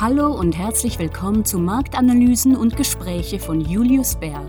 Hallo 0.00 0.32
und 0.32 0.56
herzlich 0.56 0.96
willkommen 1.00 1.44
zu 1.44 1.58
Marktanalysen 1.58 2.54
und 2.54 2.76
Gespräche 2.76 3.40
von 3.40 3.60
Julius 3.60 4.14
Bär. 4.14 4.48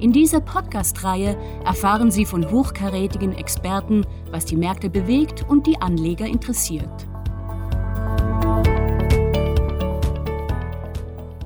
In 0.00 0.10
dieser 0.10 0.40
Podcast-Reihe 0.40 1.36
erfahren 1.64 2.10
Sie 2.10 2.26
von 2.26 2.50
hochkarätigen 2.50 3.32
Experten, 3.32 4.04
was 4.32 4.44
die 4.44 4.56
Märkte 4.56 4.90
bewegt 4.90 5.44
und 5.48 5.68
die 5.68 5.80
Anleger 5.80 6.26
interessiert. 6.26 7.06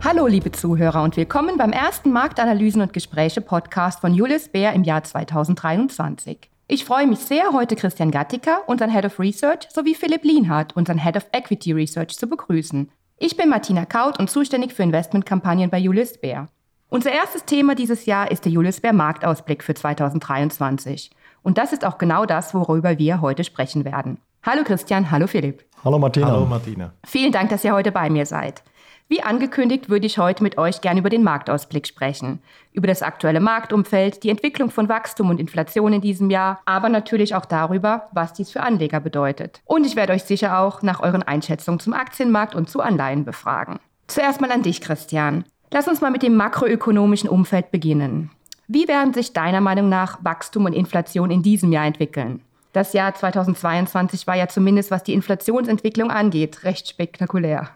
Hallo, 0.03 0.27
liebe 0.27 0.51
Zuhörer, 0.53 1.03
und 1.03 1.19
willkommen 1.19 1.59
beim 1.59 1.73
ersten 1.73 2.13
Marktanalysen 2.13 2.81
und 2.81 2.95
Gespräche 2.95 3.43
Podcast 3.43 4.01
von 4.01 4.15
Julius 4.15 4.49
Bär 4.49 4.73
im 4.73 4.83
Jahr 4.83 5.05
2023. 5.05 6.49
Ich 6.69 6.87
freue 6.87 7.07
mich 7.07 7.19
sehr, 7.19 7.53
heute 7.53 7.77
Christian 7.77 8.11
Gattiker, 8.11 8.63
unseren 8.67 8.91
Head 8.91 9.05
of 9.05 9.21
Research, 9.21 9.69
sowie 9.71 9.95
Philipp 9.95 10.25
Lienhardt, 10.25 10.75
unseren 10.75 10.97
Head 10.97 11.19
of 11.19 11.27
Equity 11.33 11.73
Research, 11.73 12.17
zu 12.17 12.29
begrüßen. 12.29 12.91
Ich 13.19 13.35
bin 13.35 13.49
Martina 13.49 13.87
Kaut 13.87 14.19
und 14.19 14.29
zuständig 14.29 14.75
für 14.75 14.83
Investmentkampagnen 14.83 15.71
bei 15.71 15.79
Julius 15.79 16.19
Bär. 16.19 16.49
Unser 16.91 17.13
erstes 17.13 17.47
Thema 17.47 17.75
dieses 17.75 18.05
Jahr 18.05 18.31
ist 18.31 18.45
der 18.45 18.53
Julius 18.53 18.81
Bär 18.81 18.93
Marktausblick 18.93 19.65
für 19.65 19.73
2023. 19.73 21.11
Und 21.43 21.57
das 21.57 21.73
ist 21.73 21.87
auch 21.87 21.97
genau 21.97 22.27
das, 22.27 22.53
worüber 22.53 22.99
wir 22.99 23.23
heute 23.23 23.43
sprechen 23.43 23.87
werden. 23.87 24.19
Hallo 24.43 24.65
Christian, 24.65 25.11
hallo 25.11 25.27
Philipp. 25.27 25.65
Hallo 25.83 25.99
Martina. 25.99 26.27
Hallo 26.27 26.45
Martina. 26.45 26.93
Vielen 27.07 27.33
Dank, 27.33 27.49
dass 27.49 27.65
ihr 27.65 27.73
heute 27.73 27.91
bei 27.91 28.11
mir 28.11 28.27
seid. 28.27 28.63
Wie 29.09 29.23
angekündigt 29.23 29.89
würde 29.89 30.07
ich 30.07 30.19
heute 30.19 30.43
mit 30.43 30.59
euch 30.59 30.81
gerne 30.81 30.99
über 30.99 31.11
den 31.11 31.23
Marktausblick 31.23 31.87
sprechen, 31.87 32.41
über 32.73 32.89
das 32.89 33.03
aktuelle 33.03 33.39
Marktumfeld, 33.39 34.25
die 34.25 34.31
Entwicklung 34.31 34.73
von 34.73 34.89
Wachstum 34.89 35.31
und 35.31 35.39
Inflation 35.39 35.93
in 35.93 36.01
diesem 36.01 36.29
Jahr, 36.29 36.61
aber 36.65 36.89
natürlich 36.89 37.37
auch 37.37 37.45
darüber, 37.45 38.09
was 38.13 38.33
dies 38.33 38.51
für 38.51 38.63
Anleger 38.63 38.99
bedeutet. 38.99 39.61
Und 39.65 39.87
ich 39.87 39.95
werde 39.95 40.13
euch 40.13 40.25
sicher 40.25 40.59
auch 40.59 40.83
nach 40.83 40.99
euren 40.99 41.23
Einschätzungen 41.23 41.79
zum 41.79 41.93
Aktienmarkt 41.93 42.57
und 42.57 42.69
zu 42.69 42.81
Anleihen 42.81 43.25
befragen. 43.25 43.79
Zuerst 44.09 44.41
mal 44.41 44.51
an 44.51 44.63
dich, 44.63 44.81
Christian. 44.81 45.45
Lass 45.73 45.87
uns 45.87 46.01
mal 46.01 46.11
mit 46.11 46.25
dem 46.25 46.35
makroökonomischen 46.35 47.29
Umfeld 47.29 47.71
beginnen. 47.71 48.31
Wie 48.67 48.89
werden 48.89 49.15
sich 49.15 49.33
deiner 49.33 49.61
Meinung 49.61 49.89
nach 49.89 50.19
Wachstum 50.25 50.65
und 50.65 50.73
Inflation 50.73 51.31
in 51.31 51.45
diesem 51.45 51.71
Jahr 51.71 51.87
entwickeln? 51.87 52.41
Das 52.73 52.93
Jahr 52.93 53.15
2022 53.15 54.27
war 54.27 54.35
ja 54.35 54.49
zumindest, 54.49 54.91
was 54.91 55.05
die 55.05 55.15
Inflationsentwicklung 55.15 56.11
angeht, 56.11 56.65
recht 56.65 56.89
spektakulär. 56.89 57.71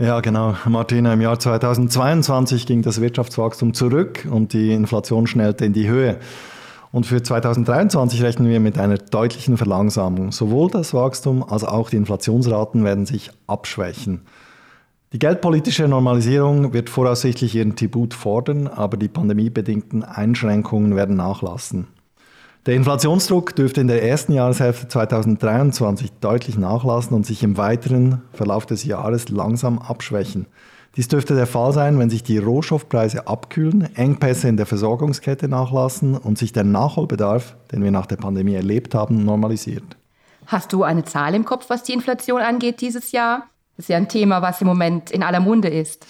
Ja, 0.00 0.20
genau. 0.20 0.54
Martina, 0.64 1.12
im 1.14 1.20
Jahr 1.20 1.40
2022 1.40 2.66
ging 2.66 2.82
das 2.82 3.00
Wirtschaftswachstum 3.00 3.74
zurück 3.74 4.28
und 4.30 4.52
die 4.52 4.72
Inflation 4.72 5.26
schnellte 5.26 5.64
in 5.64 5.72
die 5.72 5.88
Höhe. 5.88 6.20
Und 6.92 7.04
für 7.04 7.20
2023 7.20 8.22
rechnen 8.22 8.48
wir 8.48 8.60
mit 8.60 8.78
einer 8.78 8.96
deutlichen 8.96 9.56
Verlangsamung. 9.56 10.30
Sowohl 10.30 10.70
das 10.70 10.94
Wachstum 10.94 11.42
als 11.42 11.64
auch 11.64 11.90
die 11.90 11.96
Inflationsraten 11.96 12.84
werden 12.84 13.06
sich 13.06 13.32
abschwächen. 13.48 14.20
Die 15.12 15.18
geldpolitische 15.18 15.88
Normalisierung 15.88 16.72
wird 16.72 16.90
voraussichtlich 16.90 17.56
ihren 17.56 17.74
Tribut 17.74 18.14
fordern, 18.14 18.68
aber 18.68 18.98
die 18.98 19.08
pandemiebedingten 19.08 20.04
Einschränkungen 20.04 20.94
werden 20.94 21.16
nachlassen. 21.16 21.88
Der 22.66 22.74
Inflationsdruck 22.74 23.54
dürfte 23.54 23.80
in 23.80 23.86
der 23.86 24.02
ersten 24.02 24.32
Jahreshälfte 24.32 24.88
2023 24.88 26.12
deutlich 26.20 26.58
nachlassen 26.58 27.16
und 27.16 27.24
sich 27.24 27.42
im 27.42 27.56
weiteren 27.56 28.22
Verlauf 28.32 28.66
des 28.66 28.84
Jahres 28.84 29.28
langsam 29.28 29.78
abschwächen. 29.78 30.46
Dies 30.96 31.08
dürfte 31.08 31.34
der 31.34 31.46
Fall 31.46 31.72
sein, 31.72 31.98
wenn 31.98 32.10
sich 32.10 32.24
die 32.24 32.38
Rohstoffpreise 32.38 33.28
abkühlen, 33.28 33.94
Engpässe 33.94 34.48
in 34.48 34.56
der 34.56 34.66
Versorgungskette 34.66 35.48
nachlassen 35.48 36.16
und 36.16 36.38
sich 36.38 36.52
der 36.52 36.64
Nachholbedarf, 36.64 37.56
den 37.70 37.84
wir 37.84 37.92
nach 37.92 38.06
der 38.06 38.16
Pandemie 38.16 38.54
erlebt 38.54 38.94
haben, 38.94 39.24
normalisiert. 39.24 39.96
Hast 40.46 40.72
du 40.72 40.82
eine 40.82 41.04
Zahl 41.04 41.34
im 41.34 41.44
Kopf, 41.44 41.70
was 41.70 41.84
die 41.84 41.92
Inflation 41.92 42.40
angeht 42.40 42.80
dieses 42.80 43.12
Jahr? 43.12 43.44
Das 43.76 43.84
ist 43.84 43.90
ja 43.90 43.96
ein 43.96 44.08
Thema, 44.08 44.42
was 44.42 44.60
im 44.60 44.66
Moment 44.66 45.12
in 45.12 45.22
aller 45.22 45.40
Munde 45.40 45.68
ist. 45.68 46.04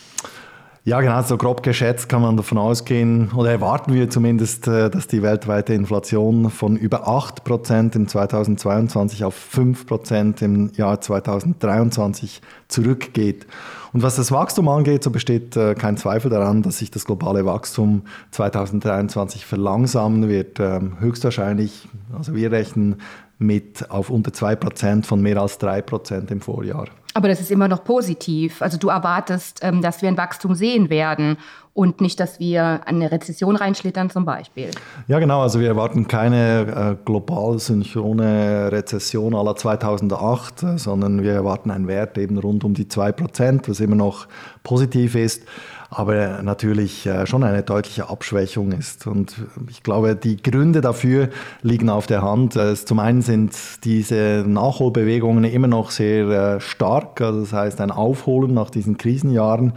Ja, 0.88 1.02
genau, 1.02 1.20
so 1.20 1.36
grob 1.36 1.62
geschätzt 1.62 2.08
kann 2.08 2.22
man 2.22 2.38
davon 2.38 2.56
ausgehen, 2.56 3.30
oder 3.36 3.50
erwarten 3.50 3.92
wir 3.92 4.08
zumindest, 4.08 4.66
äh, 4.68 4.88
dass 4.88 5.06
die 5.06 5.22
weltweite 5.22 5.74
Inflation 5.74 6.48
von 6.48 6.78
über 6.78 7.06
8% 7.06 7.94
im 7.94 8.08
2022 8.08 9.22
auf 9.22 9.36
5% 9.54 10.42
im 10.42 10.72
Jahr 10.72 10.98
2023 10.98 12.40
zurückgeht. 12.68 13.46
Und 13.92 14.02
was 14.02 14.16
das 14.16 14.32
Wachstum 14.32 14.66
angeht, 14.70 15.04
so 15.04 15.10
besteht 15.10 15.58
äh, 15.58 15.74
kein 15.74 15.98
Zweifel 15.98 16.30
daran, 16.30 16.62
dass 16.62 16.78
sich 16.78 16.90
das 16.90 17.04
globale 17.04 17.44
Wachstum 17.44 18.04
2023 18.30 19.44
verlangsamen 19.44 20.30
wird. 20.30 20.58
Ähm, 20.58 20.98
höchstwahrscheinlich, 21.00 21.86
also 22.16 22.34
wir 22.34 22.50
rechnen 22.50 22.96
mit 23.38 23.90
auf 23.90 24.08
unter 24.08 24.30
2% 24.30 25.04
von 25.04 25.20
mehr 25.20 25.36
als 25.36 25.60
3% 25.60 26.30
im 26.32 26.40
Vorjahr. 26.40 26.86
Aber 27.18 27.26
das 27.26 27.40
ist 27.40 27.50
immer 27.50 27.66
noch 27.66 27.82
positiv. 27.82 28.62
Also 28.62 28.78
du 28.78 28.90
erwartest, 28.90 29.58
ähm, 29.62 29.82
dass 29.82 30.02
wir 30.02 30.08
ein 30.08 30.16
Wachstum 30.16 30.54
sehen 30.54 30.88
werden 30.88 31.36
und 31.74 32.00
nicht, 32.00 32.20
dass 32.20 32.38
wir 32.38 32.82
eine 32.86 33.10
Rezession 33.10 33.56
reinschlittern 33.56 34.08
zum 34.08 34.24
Beispiel. 34.24 34.70
Ja, 35.08 35.18
genau. 35.18 35.42
Also 35.42 35.58
wir 35.58 35.66
erwarten 35.66 36.06
keine 36.06 36.96
äh, 37.00 37.04
global 37.04 37.58
synchrone 37.58 38.70
Rezession 38.70 39.34
aller 39.34 39.56
2008, 39.56 40.62
äh, 40.62 40.78
sondern 40.78 41.24
wir 41.24 41.32
erwarten 41.32 41.72
einen 41.72 41.88
Wert 41.88 42.16
eben 42.18 42.38
rund 42.38 42.62
um 42.62 42.74
die 42.74 42.84
2%, 42.84 43.68
was 43.68 43.80
immer 43.80 43.96
noch 43.96 44.28
positiv 44.62 45.16
ist 45.16 45.42
aber 45.90 46.42
natürlich 46.42 47.06
äh, 47.06 47.26
schon 47.26 47.42
eine 47.44 47.62
deutliche 47.62 48.10
Abschwächung 48.10 48.72
ist. 48.72 49.06
Und 49.06 49.36
ich 49.70 49.82
glaube, 49.82 50.16
die 50.16 50.36
Gründe 50.36 50.82
dafür 50.82 51.30
liegen 51.62 51.88
auf 51.88 52.06
der 52.06 52.20
Hand. 52.20 52.56
Äh, 52.56 52.74
zum 52.74 52.98
einen 52.98 53.22
sind 53.22 53.56
diese 53.84 54.44
Nachholbewegungen 54.46 55.44
immer 55.44 55.68
noch 55.68 55.90
sehr 55.90 56.28
äh, 56.28 56.60
stark, 56.60 57.22
also 57.22 57.40
das 57.40 57.54
heißt 57.54 57.80
ein 57.80 57.90
Aufholen 57.90 58.52
nach 58.52 58.70
diesen 58.70 58.98
Krisenjahren 58.98 59.72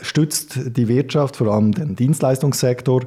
stützt 0.00 0.58
die 0.76 0.88
Wirtschaft, 0.88 1.36
vor 1.36 1.48
allem 1.48 1.72
den 1.72 1.94
Dienstleistungssektor. 1.94 3.02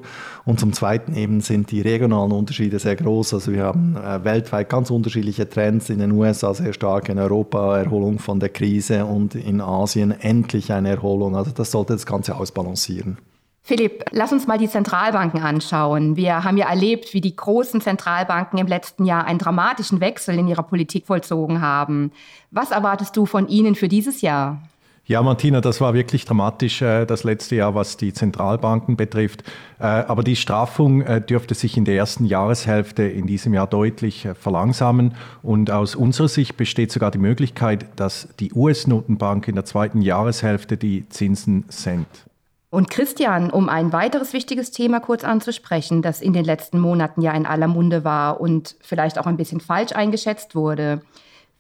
Und 0.46 0.60
zum 0.60 0.74
Zweiten 0.74 1.16
eben 1.16 1.42
sind 1.42 1.72
die 1.72 1.82
regionalen 1.82 2.32
Unterschiede 2.32 2.80
sehr 2.80 2.96
groß. 2.96 3.34
Also 3.34 3.52
wir 3.52 3.64
haben 3.64 3.96
weltweit 4.24 4.70
ganz 4.70 4.92
unterschiedliche 4.92 5.50
Trends, 5.50 5.90
in 5.90 6.00
den 6.00 6.12
USA 6.12 6.54
sehr 6.54 6.74
stark, 6.74 7.10
in 7.10 7.20
Europa 7.20 7.78
Erholung 7.78 8.20
von 8.20 8.40
der 8.40 8.50
Krise 8.50 9.06
und 9.06 9.36
in 9.36 9.62
Asien 9.62 10.12
endlich 10.12 10.72
eine 10.72 10.90
Erholung. 10.90 11.36
Also 11.36 11.52
das 11.52 11.72
sollte 11.72 11.94
das 11.94 12.06
Ganze 12.06 12.23
Ganze 12.24 12.40
ausbalancieren. 12.40 13.18
Philipp, 13.64 14.06
lass 14.12 14.32
uns 14.32 14.48
mal 14.48 14.58
die 14.58 14.70
Zentralbanken 14.70 15.42
anschauen. 15.42 16.16
Wir 16.16 16.46
haben 16.46 16.56
ja 16.56 16.70
erlebt, 16.70 17.14
wie 17.14 17.20
die 17.20 17.36
großen 17.36 17.82
Zentralbanken 17.82 18.60
im 18.60 18.68
letzten 18.68 19.04
Jahr 19.04 19.26
einen 19.26 19.40
dramatischen 19.40 20.00
Wechsel 20.00 20.40
in 20.40 20.48
ihrer 20.48 20.64
Politik 20.64 21.06
vollzogen 21.06 21.60
haben. 21.62 22.14
Was 22.50 22.72
erwartest 22.72 23.18
du 23.18 23.26
von 23.26 23.50
ihnen 23.50 23.76
für 23.76 23.90
dieses 23.90 24.22
Jahr? 24.22 24.62
Ja, 25.06 25.22
Martina, 25.22 25.60
das 25.60 25.82
war 25.82 25.94
wirklich 25.94 26.24
dramatisch 26.24 26.82
äh, 26.82 27.06
das 27.06 27.26
letzte 27.26 27.58
Jahr, 27.58 27.76
was 27.76 27.98
die 27.98 28.14
Zentralbanken 28.14 28.96
betrifft. 28.96 29.44
Äh, 29.78 29.84
aber 29.84 30.24
die 30.24 30.38
Straffung 30.38 31.02
äh, 31.02 31.20
dürfte 31.20 31.56
sich 31.56 31.76
in 31.76 31.84
der 31.84 31.98
ersten 31.98 32.24
Jahreshälfte 32.24 33.04
in 33.04 33.28
diesem 33.28 33.54
Jahr 33.54 33.68
deutlich 33.68 34.30
verlangsamen. 34.40 35.16
Und 35.42 35.72
aus 35.72 35.96
unserer 35.96 36.30
Sicht 36.30 36.56
besteht 36.56 36.94
sogar 36.94 37.12
die 37.12 37.18
Möglichkeit, 37.18 37.88
dass 37.98 38.30
die 38.40 38.54
US-Notenbank 38.54 39.50
in 39.50 39.56
der 39.56 39.66
zweiten 39.66 40.02
Jahreshälfte 40.02 40.78
die 40.78 41.10
Zinsen 41.10 41.66
senkt. 41.68 42.26
Und 42.70 42.90
Christian, 42.90 43.52
um 43.52 43.68
ein 43.68 43.92
weiteres 43.92 44.32
wichtiges 44.32 44.72
Thema 44.72 45.02
kurz 45.02 45.26
anzusprechen, 45.26 46.02
das 46.02 46.22
in 46.22 46.32
den 46.32 46.46
letzten 46.46 46.80
Monaten 46.80 47.22
ja 47.22 47.34
in 47.34 47.46
aller 47.46 47.68
Munde 47.68 48.06
war 48.06 48.40
und 48.40 48.78
vielleicht 48.80 49.20
auch 49.20 49.28
ein 49.28 49.38
bisschen 49.38 49.60
falsch 49.60 49.92
eingeschätzt 49.92 50.56
wurde. 50.56 51.02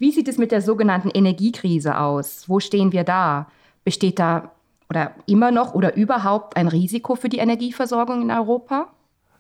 Wie 0.03 0.11
sieht 0.11 0.27
es 0.27 0.37
mit 0.37 0.51
der 0.51 0.61
sogenannten 0.61 1.09
Energiekrise 1.09 1.97
aus? 1.97 2.43
Wo 2.47 2.59
stehen 2.59 2.91
wir 2.91 3.05
da? 3.05 3.47
Besteht 3.85 4.19
da 4.19 4.51
oder 4.89 5.11
immer 5.27 5.49
noch 5.49 5.75
oder 5.75 5.95
überhaupt 5.95 6.57
ein 6.57 6.67
Risiko 6.67 7.15
für 7.15 7.29
die 7.29 7.37
Energieversorgung 7.37 8.21
in 8.21 8.29
Europa? 8.29 8.89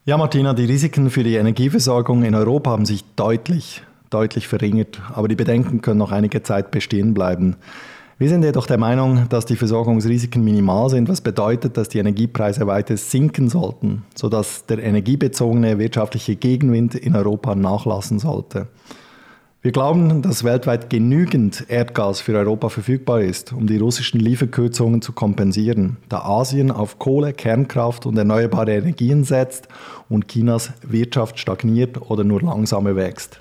Ja, 0.05 0.15
Martina, 0.15 0.53
die 0.53 0.63
Risiken 0.63 1.09
für 1.09 1.23
die 1.23 1.35
Energieversorgung 1.35 2.23
in 2.23 2.33
Europa 2.33 2.71
haben 2.71 2.85
sich 2.85 3.03
deutlich, 3.17 3.83
deutlich 4.09 4.47
verringert, 4.47 5.01
aber 5.13 5.27
die 5.27 5.35
Bedenken 5.35 5.81
können 5.81 5.99
noch 5.99 6.13
einige 6.13 6.43
Zeit 6.43 6.71
bestehen 6.71 7.13
bleiben. 7.13 7.57
Wir 8.17 8.29
sind 8.29 8.45
jedoch 8.45 8.65
der 8.65 8.77
Meinung, 8.77 9.27
dass 9.27 9.45
die 9.45 9.57
Versorgungsrisiken 9.57 10.41
minimal 10.41 10.89
sind, 10.89 11.09
was 11.09 11.19
bedeutet, 11.19 11.75
dass 11.75 11.89
die 11.89 11.99
Energiepreise 11.99 12.67
weiter 12.67 12.95
sinken 12.95 13.49
sollten, 13.49 14.05
sodass 14.15 14.65
der 14.65 14.81
energiebezogene 14.81 15.77
wirtschaftliche 15.77 16.37
Gegenwind 16.37 16.95
in 16.95 17.17
Europa 17.17 17.53
nachlassen 17.53 18.17
sollte. 18.17 18.69
Wir 19.63 19.71
glauben, 19.71 20.21
dass 20.21 20.43
weltweit 20.43 20.89
genügend 20.89 21.69
Erdgas 21.69 22.19
für 22.19 22.37
Europa 22.37 22.67
verfügbar 22.67 23.21
ist, 23.21 23.53
um 23.53 23.65
die 23.65 23.77
russischen 23.77 24.19
Lieferkürzungen 24.19 25.01
zu 25.01 25.13
kompensieren, 25.13 25.95
da 26.09 26.19
Asien 26.19 26.69
auf 26.69 26.99
Kohle, 26.99 27.31
Kernkraft 27.31 28.05
und 28.05 28.17
erneuerbare 28.17 28.73
Energien 28.73 29.23
setzt 29.23 29.69
und 30.09 30.27
Chinas 30.27 30.73
Wirtschaft 30.81 31.39
stagniert 31.39 32.01
oder 32.11 32.25
nur 32.25 32.41
langsamer 32.41 32.97
wächst. 32.97 33.39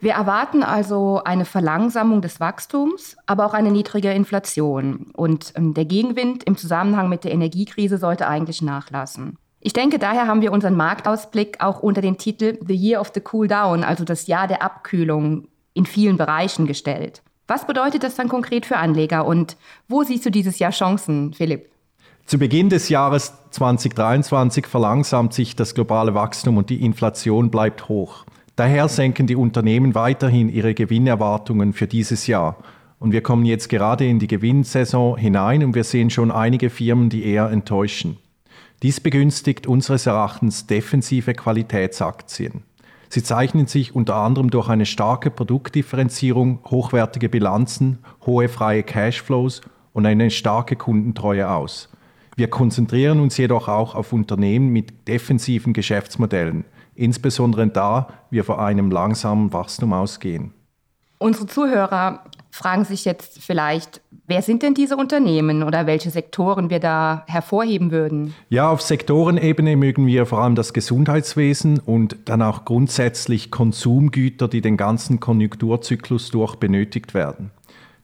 Wir 0.00 0.14
erwarten 0.14 0.64
also 0.64 1.22
eine 1.24 1.44
Verlangsamung 1.44 2.22
des 2.22 2.40
Wachstums, 2.40 3.16
aber 3.26 3.46
auch 3.46 3.54
eine 3.54 3.70
niedrige 3.70 4.10
Inflation. 4.10 5.12
Und 5.12 5.52
ähm, 5.54 5.74
der 5.74 5.84
Gegenwind 5.84 6.42
im 6.42 6.56
Zusammenhang 6.56 7.08
mit 7.08 7.22
der 7.22 7.30
Energiekrise 7.30 7.98
sollte 7.98 8.26
eigentlich 8.26 8.62
nachlassen. 8.62 9.36
Ich 9.62 9.74
denke, 9.74 9.98
daher 9.98 10.26
haben 10.26 10.40
wir 10.40 10.52
unseren 10.52 10.74
Marktausblick 10.74 11.60
auch 11.60 11.80
unter 11.80 12.00
dem 12.00 12.16
Titel 12.16 12.58
The 12.66 12.74
Year 12.74 13.00
of 13.00 13.12
the 13.14 13.22
Cool 13.30 13.46
Down, 13.46 13.84
also 13.84 14.04
das 14.04 14.26
Jahr 14.26 14.48
der 14.48 14.62
Abkühlung, 14.62 15.48
in 15.74 15.84
vielen 15.84 16.16
Bereichen 16.16 16.66
gestellt. 16.66 17.22
Was 17.46 17.66
bedeutet 17.66 18.02
das 18.02 18.14
dann 18.14 18.28
konkret 18.28 18.64
für 18.64 18.78
Anleger 18.78 19.26
und 19.26 19.56
wo 19.86 20.02
siehst 20.02 20.24
du 20.24 20.30
dieses 20.30 20.58
Jahr 20.58 20.70
Chancen, 20.70 21.34
Philipp? 21.34 21.68
Zu 22.24 22.38
Beginn 22.38 22.70
des 22.70 22.88
Jahres 22.88 23.34
2023 23.50 24.66
verlangsamt 24.66 25.34
sich 25.34 25.56
das 25.56 25.74
globale 25.74 26.14
Wachstum 26.14 26.56
und 26.56 26.70
die 26.70 26.82
Inflation 26.82 27.50
bleibt 27.50 27.88
hoch. 27.88 28.24
Daher 28.56 28.88
senken 28.88 29.26
die 29.26 29.36
Unternehmen 29.36 29.94
weiterhin 29.94 30.48
ihre 30.48 30.74
Gewinnerwartungen 30.74 31.72
für 31.72 31.86
dieses 31.86 32.26
Jahr. 32.26 32.56
Und 32.98 33.12
wir 33.12 33.22
kommen 33.22 33.44
jetzt 33.44 33.68
gerade 33.68 34.06
in 34.06 34.18
die 34.18 34.26
Gewinnsaison 34.26 35.16
hinein 35.16 35.64
und 35.64 35.74
wir 35.74 35.84
sehen 35.84 36.08
schon 36.08 36.30
einige 36.30 36.70
Firmen, 36.70 37.10
die 37.10 37.24
eher 37.24 37.50
enttäuschen. 37.50 38.16
Dies 38.82 38.98
begünstigt 38.98 39.66
unseres 39.66 40.06
Erachtens 40.06 40.66
defensive 40.66 41.34
Qualitätsaktien. 41.34 42.62
Sie 43.10 43.22
zeichnen 43.22 43.66
sich 43.66 43.94
unter 43.94 44.14
anderem 44.14 44.50
durch 44.50 44.70
eine 44.70 44.86
starke 44.86 45.30
Produktdifferenzierung, 45.30 46.60
hochwertige 46.64 47.28
Bilanzen, 47.28 47.98
hohe 48.24 48.48
freie 48.48 48.82
Cashflows 48.82 49.60
und 49.92 50.06
eine 50.06 50.30
starke 50.30 50.76
Kundentreue 50.76 51.50
aus. 51.50 51.90
Wir 52.36 52.48
konzentrieren 52.48 53.20
uns 53.20 53.36
jedoch 53.36 53.68
auch 53.68 53.94
auf 53.94 54.14
Unternehmen 54.14 54.70
mit 54.70 55.08
defensiven 55.08 55.74
Geschäftsmodellen, 55.74 56.64
insbesondere 56.94 57.66
da 57.66 58.08
wir 58.30 58.44
vor 58.44 58.64
einem 58.64 58.90
langsamen 58.90 59.52
Wachstum 59.52 59.92
ausgehen. 59.92 60.54
Unsere 61.22 61.46
Zuhörer 61.46 62.24
fragen 62.50 62.86
sich 62.86 63.04
jetzt 63.04 63.42
vielleicht, 63.42 64.00
wer 64.26 64.40
sind 64.40 64.62
denn 64.62 64.72
diese 64.72 64.96
Unternehmen 64.96 65.62
oder 65.62 65.86
welche 65.86 66.08
Sektoren 66.08 66.70
wir 66.70 66.80
da 66.80 67.24
hervorheben 67.26 67.90
würden? 67.90 68.32
Ja, 68.48 68.70
auf 68.70 68.80
Sektorenebene 68.80 69.76
mögen 69.76 70.06
wir 70.06 70.24
vor 70.24 70.38
allem 70.38 70.54
das 70.54 70.72
Gesundheitswesen 70.72 71.78
und 71.78 72.16
dann 72.24 72.40
auch 72.40 72.64
grundsätzlich 72.64 73.50
Konsumgüter, 73.50 74.48
die 74.48 74.62
den 74.62 74.78
ganzen 74.78 75.20
Konjunkturzyklus 75.20 76.30
durch 76.30 76.56
benötigt 76.56 77.12
werden. 77.12 77.50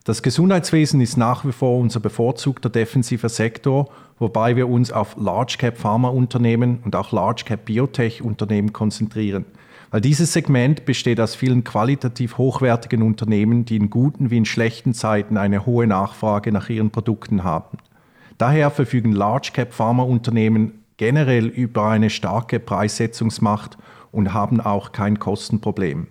Das 0.03 0.21
Gesundheitswesen 0.21 1.01
ist 1.01 1.17
nach 1.17 1.43
wie 1.43 1.51
vor 1.51 1.79
unser 1.79 1.99
bevorzugter 1.99 2.69
defensiver 2.69 3.29
Sektor, 3.29 3.89
wobei 4.19 4.55
wir 4.55 4.69
uns 4.69 4.91
auf 4.91 5.17
Large 5.17 5.55
Cap 5.57 5.79
Pharmaunternehmen 5.79 6.81
und 6.85 6.95
auch 6.95 7.11
Large 7.11 7.45
Cap 7.47 7.65
Biotech 7.65 8.21
Unternehmen 8.21 8.73
konzentrieren. 8.73 9.45
Weil 9.89 10.01
dieses 10.01 10.33
Segment 10.33 10.85
besteht 10.85 11.19
aus 11.19 11.35
vielen 11.35 11.63
qualitativ 11.63 12.37
hochwertigen 12.37 13.01
Unternehmen, 13.01 13.63
die 13.63 13.77
in 13.77 13.89
guten 13.89 14.29
wie 14.29 14.37
in 14.37 14.45
schlechten 14.45 14.93
Zeiten 14.93 15.37
eine 15.37 15.65
hohe 15.65 15.87
Nachfrage 15.87 16.51
nach 16.51 16.69
ihren 16.69 16.91
Produkten 16.91 17.43
haben. 17.43 17.77
Daher 18.37 18.69
verfügen 18.69 19.13
Large 19.13 19.51
Cap 19.53 19.73
Pharmaunternehmen 19.73 20.83
generell 20.97 21.47
über 21.47 21.87
eine 21.87 22.09
starke 22.09 22.59
Preissetzungsmacht 22.59 23.77
und 24.11 24.33
haben 24.33 24.59
auch 24.59 24.91
kein 24.91 25.19
Kostenproblem. 25.19 26.07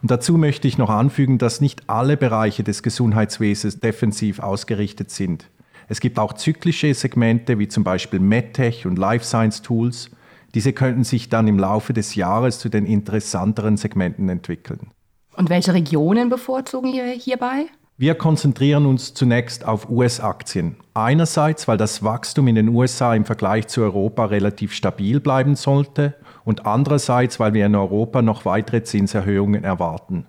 Und 0.00 0.10
dazu 0.10 0.36
möchte 0.36 0.68
ich 0.68 0.78
noch 0.78 0.90
anfügen, 0.90 1.38
dass 1.38 1.60
nicht 1.60 1.88
alle 1.88 2.16
Bereiche 2.16 2.62
des 2.62 2.82
Gesundheitswesens 2.82 3.80
defensiv 3.80 4.38
ausgerichtet 4.38 5.10
sind. 5.10 5.48
Es 5.88 6.00
gibt 6.00 6.18
auch 6.18 6.34
zyklische 6.34 6.94
Segmente 6.94 7.58
wie 7.58 7.68
zum 7.68 7.84
Beispiel 7.84 8.20
MedTech 8.20 8.86
und 8.86 8.98
Life 8.98 9.24
Science 9.24 9.62
Tools, 9.62 10.10
diese 10.54 10.72
könnten 10.72 11.04
sich 11.04 11.28
dann 11.28 11.48
im 11.48 11.58
Laufe 11.58 11.92
des 11.92 12.14
Jahres 12.14 12.58
zu 12.58 12.68
den 12.68 12.86
interessanteren 12.86 13.76
Segmenten 13.76 14.28
entwickeln. 14.28 14.90
Und 15.36 15.48
welche 15.48 15.72
Regionen 15.72 16.28
bevorzugen 16.28 16.92
wir 16.92 17.06
hierbei? 17.06 17.66
Wir 17.96 18.14
konzentrieren 18.14 18.86
uns 18.86 19.14
zunächst 19.14 19.64
auf 19.64 19.88
US-Aktien. 19.88 20.76
Einerseits, 20.94 21.68
weil 21.68 21.76
das 21.76 22.02
Wachstum 22.02 22.48
in 22.48 22.56
den 22.56 22.68
USA 22.68 23.14
im 23.14 23.24
Vergleich 23.24 23.68
zu 23.68 23.82
Europa 23.82 24.24
relativ 24.24 24.72
stabil 24.72 25.20
bleiben 25.20 25.56
sollte 25.56 26.14
und 26.44 26.66
andererseits, 26.66 27.38
weil 27.38 27.54
wir 27.54 27.66
in 27.66 27.76
Europa 27.76 28.20
noch 28.20 28.44
weitere 28.44 28.82
Zinserhöhungen 28.82 29.62
erwarten. 29.62 30.26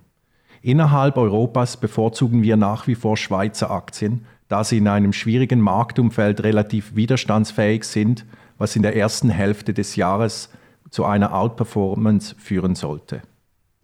Innerhalb 0.62 1.16
Europas 1.16 1.76
bevorzugen 1.76 2.42
wir 2.42 2.56
nach 2.56 2.86
wie 2.86 2.94
vor 2.94 3.16
Schweizer 3.16 3.70
Aktien, 3.70 4.24
da 4.48 4.62
sie 4.62 4.78
in 4.78 4.88
einem 4.88 5.12
schwierigen 5.12 5.60
Marktumfeld 5.60 6.42
relativ 6.42 6.94
widerstandsfähig 6.94 7.84
sind 7.84 8.24
was 8.64 8.76
in 8.76 8.82
der 8.82 8.96
ersten 8.96 9.28
Hälfte 9.28 9.74
des 9.74 9.94
Jahres 9.94 10.48
zu 10.88 11.04
einer 11.04 11.34
Outperformance 11.34 12.34
führen 12.38 12.74
sollte. 12.74 13.20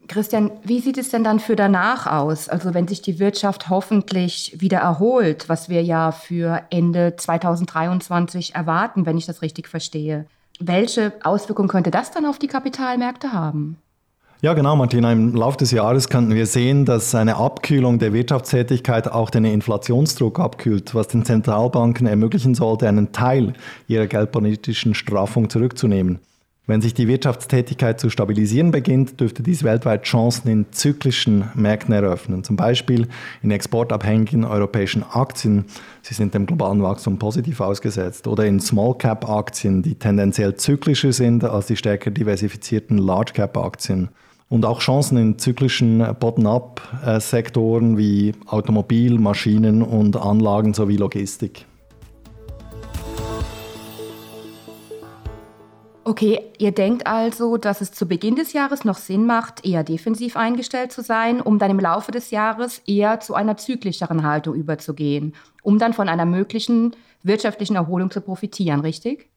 Christian, 0.09 0.51
wie 0.65 0.81
sieht 0.81 0.97
es 0.97 1.11
denn 1.11 1.23
dann 1.23 1.39
für 1.39 1.55
danach 1.55 2.07
aus? 2.07 2.49
Also 2.49 2.73
wenn 2.73 2.89
sich 2.89 3.03
die 3.03 3.19
Wirtschaft 3.19 3.69
hoffentlich 3.69 4.57
wieder 4.59 4.79
erholt, 4.79 5.51
was 5.51 5.69
wir 5.69 5.83
ja 5.83 6.13
für 6.13 6.63
Ende 6.71 7.15
2023 7.15 8.55
erwarten, 8.55 9.05
wenn 9.05 9.19
ich 9.19 9.27
das 9.27 9.43
richtig 9.43 9.69
verstehe. 9.69 10.25
Welche 10.59 11.13
Auswirkungen 11.25 11.69
könnte 11.69 11.91
das 11.91 12.11
dann 12.11 12.25
auf 12.25 12.39
die 12.39 12.49
Kapitalmärkte 12.49 13.35
haben? 13.35 13.77
Ja, 14.43 14.55
genau, 14.55 14.75
Martina. 14.75 15.13
Im 15.13 15.35
Laufe 15.35 15.59
des 15.59 15.71
Jahres 15.71 16.09
könnten 16.09 16.35
wir 16.35 16.47
sehen, 16.47 16.87
dass 16.87 17.15
eine 17.15 17.37
Abkühlung 17.37 17.99
der 17.99 18.15
Wirtschaftstätigkeit 18.15 19.07
auch 19.07 19.29
den 19.29 19.45
Inflationsdruck 19.45 20.41
abkühlt, 20.41 20.95
was 20.95 21.09
den 21.09 21.27
Zentralbanken 21.27 22.07
ermöglichen 22.07 22.55
sollte, 22.55 22.89
einen 22.89 23.13
Teil 23.13 23.53
ihrer 23.87 24.07
geldpolitischen 24.07 24.95
Straffung 24.95 25.51
zurückzunehmen. 25.51 26.21
Wenn 26.67 26.81
sich 26.81 26.95
die 26.95 27.07
Wirtschaftstätigkeit 27.07 28.01
zu 28.01 28.09
stabilisieren 28.09 28.71
beginnt, 28.71 29.21
dürfte 29.21 29.43
dies 29.43 29.63
weltweit 29.63 30.05
Chancen 30.05 30.49
in 30.49 30.73
zyklischen 30.73 31.51
Märkten 31.55 31.93
eröffnen, 31.93 32.43
zum 32.43 32.57
Beispiel 32.57 33.09
in 33.43 33.51
exportabhängigen 33.51 34.47
europäischen 34.47 35.03
Aktien, 35.03 35.67
sie 36.01 36.15
sind 36.15 36.33
dem 36.33 36.47
globalen 36.47 36.83
Wachstum 36.83 37.19
positiv 37.19 37.61
ausgesetzt, 37.61 38.27
oder 38.27 38.47
in 38.47 38.59
Small-Cap-Aktien, 38.59 39.83
die 39.83 39.97
tendenziell 39.97 40.55
zyklischer 40.55 41.13
sind 41.13 41.45
als 41.45 41.67
die 41.67 41.77
stärker 41.77 42.11
diversifizierten 42.11 42.97
Large-Cap-Aktien 42.97 44.09
und 44.51 44.67
auch 44.67 44.81
Chancen 44.81 45.17
in 45.17 45.39
zyklischen 45.39 46.05
Bottom-up-Sektoren 46.19 47.97
wie 47.97 48.35
Automobil, 48.47 49.19
Maschinen 49.19 49.81
und 49.81 50.17
Anlagen 50.17 50.75
sowie 50.75 50.99
Logistik. 50.99 51.65
Okay, 56.03 56.41
ihr 56.59 56.73
denkt 56.73 57.07
also, 57.07 57.57
dass 57.57 57.81
es 57.81 57.93
zu 57.93 58.07
Beginn 58.07 58.35
des 58.35 58.53
Jahres 58.53 58.85
noch 58.85 58.97
Sinn 58.97 59.27
macht, 59.27 59.65
eher 59.65 59.85
defensiv 59.85 60.37
eingestellt 60.37 60.91
zu 60.91 61.03
sein, 61.03 61.41
um 61.41 61.61
dann 61.61 61.71
im 61.71 61.79
Laufe 61.79 62.11
des 62.11 62.33
Jahres 62.33 62.83
eher 62.87 63.21
zu 63.21 63.35
einer 63.35 63.57
zyklischeren 63.57 64.25
Haltung 64.25 64.57
überzugehen, 64.57 65.35
um 65.63 65.79
dann 65.79 65.93
von 65.93 66.09
einer 66.09 66.27
möglichen 66.27 66.97
wirtschaftlichen 67.23 67.77
Erholung 67.77 68.11
zu 68.11 68.21
profitieren, 68.21 68.81
richtig? 68.81 69.30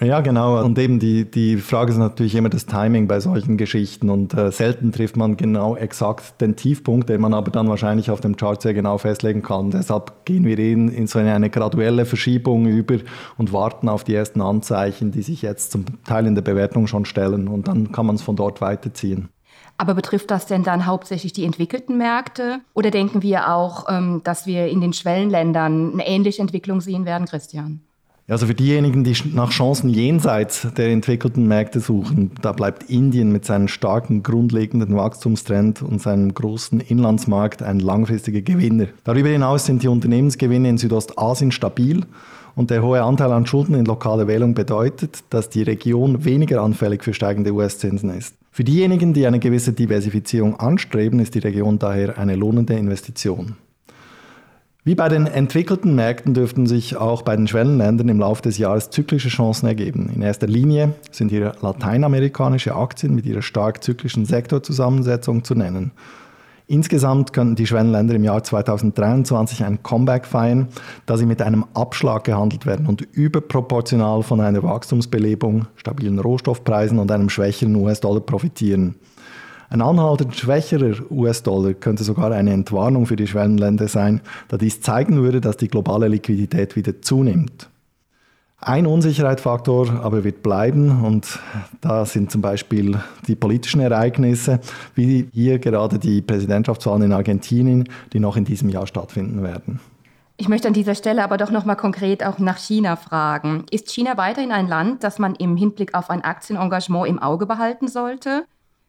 Ja, 0.00 0.20
genau. 0.20 0.62
Und 0.62 0.78
eben 0.78 0.98
die, 0.98 1.28
die 1.28 1.56
Frage 1.56 1.92
ist 1.92 1.98
natürlich 1.98 2.34
immer 2.34 2.50
das 2.50 2.66
Timing 2.66 3.08
bei 3.08 3.20
solchen 3.20 3.56
Geschichten. 3.56 4.10
Und 4.10 4.34
äh, 4.34 4.52
selten 4.52 4.92
trifft 4.92 5.16
man 5.16 5.36
genau 5.36 5.76
exakt 5.76 6.40
den 6.40 6.56
Tiefpunkt, 6.56 7.08
den 7.08 7.20
man 7.20 7.32
aber 7.32 7.50
dann 7.50 7.68
wahrscheinlich 7.68 8.10
auf 8.10 8.20
dem 8.20 8.36
Chart 8.36 8.60
sehr 8.60 8.74
genau 8.74 8.98
festlegen 8.98 9.42
kann. 9.42 9.70
Deshalb 9.70 10.26
gehen 10.26 10.44
wir 10.44 10.58
in, 10.58 10.88
in 10.88 11.06
so 11.06 11.18
eine, 11.18 11.32
eine 11.32 11.48
graduelle 11.48 12.04
Verschiebung 12.04 12.66
über 12.66 12.96
und 13.38 13.52
warten 13.52 13.88
auf 13.88 14.04
die 14.04 14.14
ersten 14.14 14.42
Anzeichen, 14.42 15.10
die 15.10 15.22
sich 15.22 15.42
jetzt 15.42 15.72
zum 15.72 15.86
Teil 16.04 16.26
in 16.26 16.34
der 16.34 16.42
Bewertung 16.42 16.86
schon 16.86 17.06
stellen. 17.06 17.48
Und 17.48 17.66
dann 17.66 17.90
kann 17.90 18.06
man 18.06 18.16
es 18.16 18.22
von 18.22 18.36
dort 18.36 18.60
weiterziehen. 18.60 19.30
Aber 19.78 19.94
betrifft 19.94 20.30
das 20.30 20.46
denn 20.46 20.64
dann 20.64 20.86
hauptsächlich 20.86 21.32
die 21.32 21.44
entwickelten 21.44 21.96
Märkte? 21.96 22.60
Oder 22.74 22.90
denken 22.90 23.22
wir 23.22 23.52
auch, 23.52 23.86
ähm, 23.88 24.20
dass 24.22 24.46
wir 24.46 24.66
in 24.66 24.80
den 24.80 24.92
Schwellenländern 24.92 25.92
eine 25.94 26.06
ähnliche 26.06 26.42
Entwicklung 26.42 26.80
sehen 26.80 27.06
werden, 27.06 27.26
Christian? 27.26 27.80
Also 28.30 28.46
für 28.46 28.54
diejenigen, 28.54 29.04
die 29.04 29.16
nach 29.32 29.50
Chancen 29.50 29.88
jenseits 29.88 30.68
der 30.76 30.90
entwickelten 30.90 31.48
Märkte 31.48 31.80
suchen, 31.80 32.30
da 32.42 32.52
bleibt 32.52 32.90
Indien 32.90 33.32
mit 33.32 33.46
seinem 33.46 33.68
starken 33.68 34.22
grundlegenden 34.22 34.94
Wachstumstrend 34.94 35.80
und 35.80 36.02
seinem 36.02 36.34
großen 36.34 36.80
Inlandsmarkt 36.80 37.62
ein 37.62 37.80
langfristiger 37.80 38.42
Gewinner. 38.42 38.88
Darüber 39.04 39.30
hinaus 39.30 39.64
sind 39.64 39.82
die 39.82 39.88
Unternehmensgewinne 39.88 40.68
in 40.68 40.76
Südostasien 40.76 41.52
stabil 41.52 42.04
und 42.54 42.68
der 42.68 42.82
hohe 42.82 43.02
Anteil 43.02 43.32
an 43.32 43.46
Schulden 43.46 43.74
in 43.74 43.86
lokaler 43.86 44.26
Wählung 44.26 44.52
bedeutet, 44.52 45.20
dass 45.30 45.48
die 45.48 45.62
Region 45.62 46.26
weniger 46.26 46.60
anfällig 46.60 47.04
für 47.04 47.14
steigende 47.14 47.52
US-Zinsen 47.52 48.10
ist. 48.10 48.34
Für 48.50 48.64
diejenigen, 48.64 49.14
die 49.14 49.26
eine 49.26 49.38
gewisse 49.38 49.72
Diversifizierung 49.72 50.60
anstreben, 50.60 51.20
ist 51.20 51.34
die 51.34 51.38
Region 51.38 51.78
daher 51.78 52.18
eine 52.18 52.36
lohnende 52.36 52.74
Investition. 52.74 53.54
Wie 54.84 54.94
bei 54.94 55.08
den 55.08 55.26
entwickelten 55.26 55.94
Märkten 55.94 56.34
dürften 56.34 56.66
sich 56.66 56.96
auch 56.96 57.22
bei 57.22 57.36
den 57.36 57.48
Schwellenländern 57.48 58.08
im 58.08 58.20
Laufe 58.20 58.42
des 58.42 58.58
Jahres 58.58 58.90
zyklische 58.90 59.28
Chancen 59.28 59.66
ergeben. 59.66 60.10
In 60.14 60.22
erster 60.22 60.46
Linie 60.46 60.94
sind 61.10 61.30
hier 61.30 61.52
lateinamerikanische 61.60 62.74
Aktien 62.74 63.14
mit 63.14 63.26
ihrer 63.26 63.42
stark 63.42 63.82
zyklischen 63.82 64.24
Sektorzusammensetzung 64.24 65.44
zu 65.44 65.54
nennen. 65.54 65.90
Insgesamt 66.70 67.32
könnten 67.32 67.56
die 67.56 67.66
Schwellenländer 67.66 68.14
im 68.14 68.24
Jahr 68.24 68.44
2023 68.44 69.64
ein 69.64 69.82
Comeback 69.82 70.26
feiern, 70.26 70.68
da 71.06 71.16
sie 71.16 71.24
mit 71.24 71.40
einem 71.40 71.64
Abschlag 71.72 72.24
gehandelt 72.24 72.66
werden 72.66 72.86
und 72.86 73.00
überproportional 73.00 74.22
von 74.22 74.40
einer 74.40 74.62
Wachstumsbelebung, 74.62 75.66
stabilen 75.76 76.18
Rohstoffpreisen 76.18 76.98
und 76.98 77.10
einem 77.10 77.30
schwächeren 77.30 77.74
US-Dollar 77.74 78.20
profitieren. 78.20 78.96
Ein 79.70 79.82
anhaltend 79.82 80.34
schwächerer 80.34 80.96
US-Dollar 81.10 81.74
könnte 81.74 82.02
sogar 82.02 82.32
eine 82.32 82.52
Entwarnung 82.52 83.04
für 83.06 83.16
die 83.16 83.26
Schwellenländer 83.26 83.88
sein, 83.88 84.22
da 84.48 84.56
dies 84.56 84.80
zeigen 84.80 85.22
würde, 85.22 85.40
dass 85.40 85.58
die 85.58 85.68
globale 85.68 86.08
Liquidität 86.08 86.74
wieder 86.74 87.02
zunimmt. 87.02 87.68
Ein 88.60 88.86
Unsicherheitsfaktor 88.86 90.00
aber 90.02 90.24
wird 90.24 90.42
bleiben 90.42 91.04
und 91.04 91.38
da 91.80 92.04
sind 92.04 92.32
zum 92.32 92.40
Beispiel 92.40 92.98
die 93.28 93.36
politischen 93.36 93.80
Ereignisse, 93.80 94.58
wie 94.96 95.28
hier 95.32 95.60
gerade 95.60 95.98
die 95.98 96.22
Präsidentschaftswahlen 96.22 97.02
in 97.02 97.12
Argentinien, 97.12 97.88
die 98.12 98.18
noch 98.18 98.36
in 98.36 98.44
diesem 98.44 98.68
Jahr 98.68 98.86
stattfinden 98.86 99.44
werden. 99.44 99.78
Ich 100.38 100.48
möchte 100.48 100.66
an 100.66 100.74
dieser 100.74 100.94
Stelle 100.94 101.22
aber 101.22 101.36
doch 101.36 101.50
noch 101.50 101.64
mal 101.64 101.76
konkret 101.76 102.24
auch 102.24 102.38
nach 102.38 102.58
China 102.58 102.96
fragen. 102.96 103.64
Ist 103.70 103.90
China 103.90 104.16
weiterhin 104.16 104.52
ein 104.52 104.66
Land, 104.66 105.04
das 105.04 105.18
man 105.18 105.34
im 105.34 105.56
Hinblick 105.56 105.94
auf 105.94 106.10
ein 106.10 106.22
Aktienengagement 106.22 107.08
im 107.08 107.20
Auge 107.20 107.46
behalten 107.46 107.86
sollte? 107.86 108.44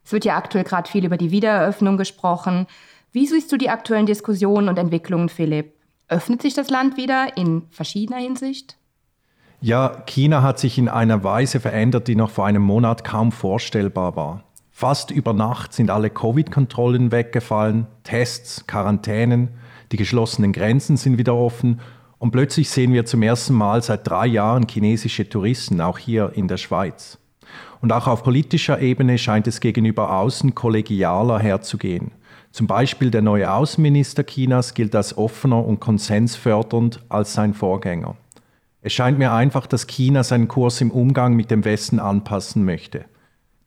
Es 0.10 0.14
wird 0.14 0.26
ja 0.26 0.38
aktuell 0.38 0.64
gerade 0.64 0.90
viel 0.90 1.06
über 1.06 1.18
die 1.18 1.30
Wiedereröffnung 1.30 1.96
gesprochen. 1.96 2.66
Wie 3.12 3.28
siehst 3.28 3.52
du 3.52 3.58
die 3.58 3.70
aktuellen 3.70 4.08
Diskussionen 4.08 4.68
und 4.68 4.80
Entwicklungen, 4.80 5.30
Philipp? 5.30 5.76
Öffnet 6.08 6.42
sich 6.42 6.56
das 6.56 6.72
Land 6.72 6.98
wieder 6.98 7.38
in 7.38 7.68
verschiedener 7.70 8.18
Hinsicht? 8.18 8.76
Ja, 9.62 10.02
China 10.08 10.42
hat 10.42 10.58
sich 10.58 10.80
in 10.80 10.90
einer 10.90 11.24
Weise 11.24 11.60
verändert, 11.60 12.08
die 12.08 12.16
noch 12.16 12.32
vor 12.32 12.48
einem 12.48 12.64
Monat 12.64 13.04
kaum 13.04 13.32
vorstellbar 13.32 14.16
war. 14.16 14.44
Fast 14.72 15.12
über 15.12 15.34
Nacht 15.34 15.74
sind 15.74 15.92
alle 15.92 16.10
Covid-Kontrollen 16.10 17.12
weggefallen, 17.12 17.86
Tests, 18.02 18.66
Quarantänen, 18.66 19.50
die 19.92 19.98
geschlossenen 19.98 20.54
Grenzen 20.54 20.98
sind 20.98 21.20
wieder 21.20 21.36
offen 21.36 21.82
und 22.18 22.32
plötzlich 22.32 22.72
sehen 22.72 22.94
wir 22.94 23.06
zum 23.06 23.22
ersten 23.22 23.54
Mal 23.54 23.84
seit 23.84 24.10
drei 24.10 24.26
Jahren 24.26 24.68
chinesische 24.68 25.30
Touristen, 25.30 25.80
auch 25.82 26.00
hier 26.00 26.32
in 26.34 26.48
der 26.48 26.58
Schweiz. 26.58 27.20
Und 27.82 27.92
auch 27.94 28.08
auf 28.08 28.24
politischer 28.24 28.82
Ebene 28.82 29.18
scheint 29.18 29.48
es 29.48 29.60
gegenüber 29.60 30.18
außen 30.18 30.56
kollegialer 30.56 31.40
herzugehen. 31.40 32.12
Zum 32.52 32.68
Beispiel 32.68 33.12
der 33.12 33.22
neue 33.22 33.52
Außenminister 33.52 34.26
Chinas 34.26 34.74
gilt 34.74 34.96
als 34.96 35.18
offener 35.18 35.64
und 35.64 35.80
konsensfördernd 35.80 37.04
als 37.08 37.34
sein 37.34 37.54
Vorgänger. 37.54 38.16
Es 38.82 38.94
scheint 38.94 39.20
mir 39.20 39.34
einfach, 39.34 39.68
dass 39.68 39.88
China 39.88 40.24
seinen 40.24 40.48
Kurs 40.48 40.82
im 40.82 40.92
Umgang 40.92 41.36
mit 41.36 41.52
dem 41.52 41.66
Westen 41.66 42.00
anpassen 42.00 42.66
möchte. 42.66 43.06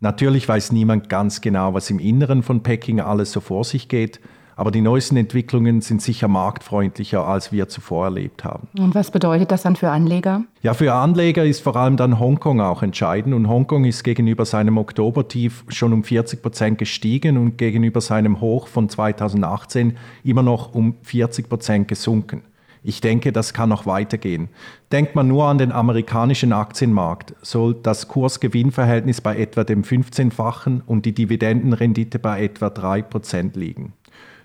Natürlich 0.00 0.48
weiß 0.48 0.72
niemand 0.72 1.08
ganz 1.08 1.40
genau, 1.40 1.74
was 1.74 1.90
im 1.90 2.00
Inneren 2.00 2.42
von 2.42 2.62
Peking 2.62 3.00
alles 3.00 3.30
so 3.30 3.40
vor 3.40 3.62
sich 3.62 3.88
geht, 3.88 4.20
aber 4.56 4.70
die 4.70 4.80
neuesten 4.80 5.16
Entwicklungen 5.16 5.80
sind 5.80 6.02
sicher 6.02 6.28
marktfreundlicher, 6.28 7.26
als 7.26 7.52
wir 7.52 7.68
zuvor 7.68 8.06
erlebt 8.06 8.44
haben. 8.44 8.68
Und 8.78 8.94
was 8.94 9.10
bedeutet 9.10 9.50
das 9.50 9.62
dann 9.62 9.76
für 9.76 9.90
Anleger? 9.90 10.44
Ja, 10.62 10.74
für 10.74 10.92
Anleger 10.94 11.44
ist 11.44 11.60
vor 11.60 11.76
allem 11.76 11.96
dann 11.96 12.18
Hongkong 12.18 12.60
auch 12.60 12.82
entscheidend. 12.82 13.34
Und 13.34 13.48
Hongkong 13.48 13.84
ist 13.84 14.04
gegenüber 14.04 14.44
seinem 14.44 14.78
Oktobertief 14.78 15.64
schon 15.68 15.92
um 15.92 16.04
40 16.04 16.42
Prozent 16.42 16.78
gestiegen 16.78 17.36
und 17.36 17.58
gegenüber 17.58 18.00
seinem 18.00 18.40
Hoch 18.40 18.66
von 18.66 18.88
2018 18.88 19.96
immer 20.24 20.42
noch 20.42 20.74
um 20.74 20.96
40 21.02 21.48
Prozent 21.48 21.88
gesunken. 21.88 22.42
Ich 22.84 23.00
denke, 23.00 23.32
das 23.32 23.54
kann 23.54 23.68
noch 23.68 23.86
weitergehen. 23.86 24.48
Denkt 24.90 25.14
man 25.14 25.28
nur 25.28 25.44
an 25.44 25.58
den 25.58 25.70
amerikanischen 25.70 26.52
Aktienmarkt, 26.52 27.34
soll 27.40 27.74
das 27.74 28.08
Kurs-Gewinn-Verhältnis 28.08 29.20
bei 29.20 29.36
etwa 29.36 29.62
dem 29.62 29.82
15-fachen 29.84 30.82
und 30.84 31.06
die 31.06 31.14
Dividendenrendite 31.14 32.18
bei 32.18 32.42
etwa 32.42 32.66
3% 32.66 33.56
liegen. 33.56 33.92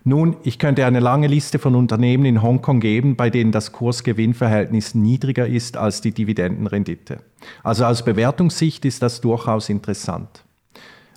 Nun, 0.07 0.37
ich 0.43 0.57
könnte 0.57 0.85
eine 0.85 1.01
lange 1.01 1.27
Liste 1.27 1.59
von 1.59 1.75
Unternehmen 1.75 2.23
in 2.23 2.41
Hongkong 2.41 2.79
geben, 2.79 3.17
bei 3.17 3.29
denen 3.29 3.51
das 3.51 3.73
Kurs-Gewinn-Verhältnis 3.73 4.95
niedriger 4.95 5.45
ist 5.45 5.75
als 5.75 5.99
die 5.99 6.13
Dividendenrendite. 6.13 7.17
Also 7.61 7.83
aus 7.83 8.05
Bewertungssicht 8.05 8.85
ist 8.85 9.01
das 9.01 9.19
durchaus 9.19 9.67
interessant. 9.67 10.45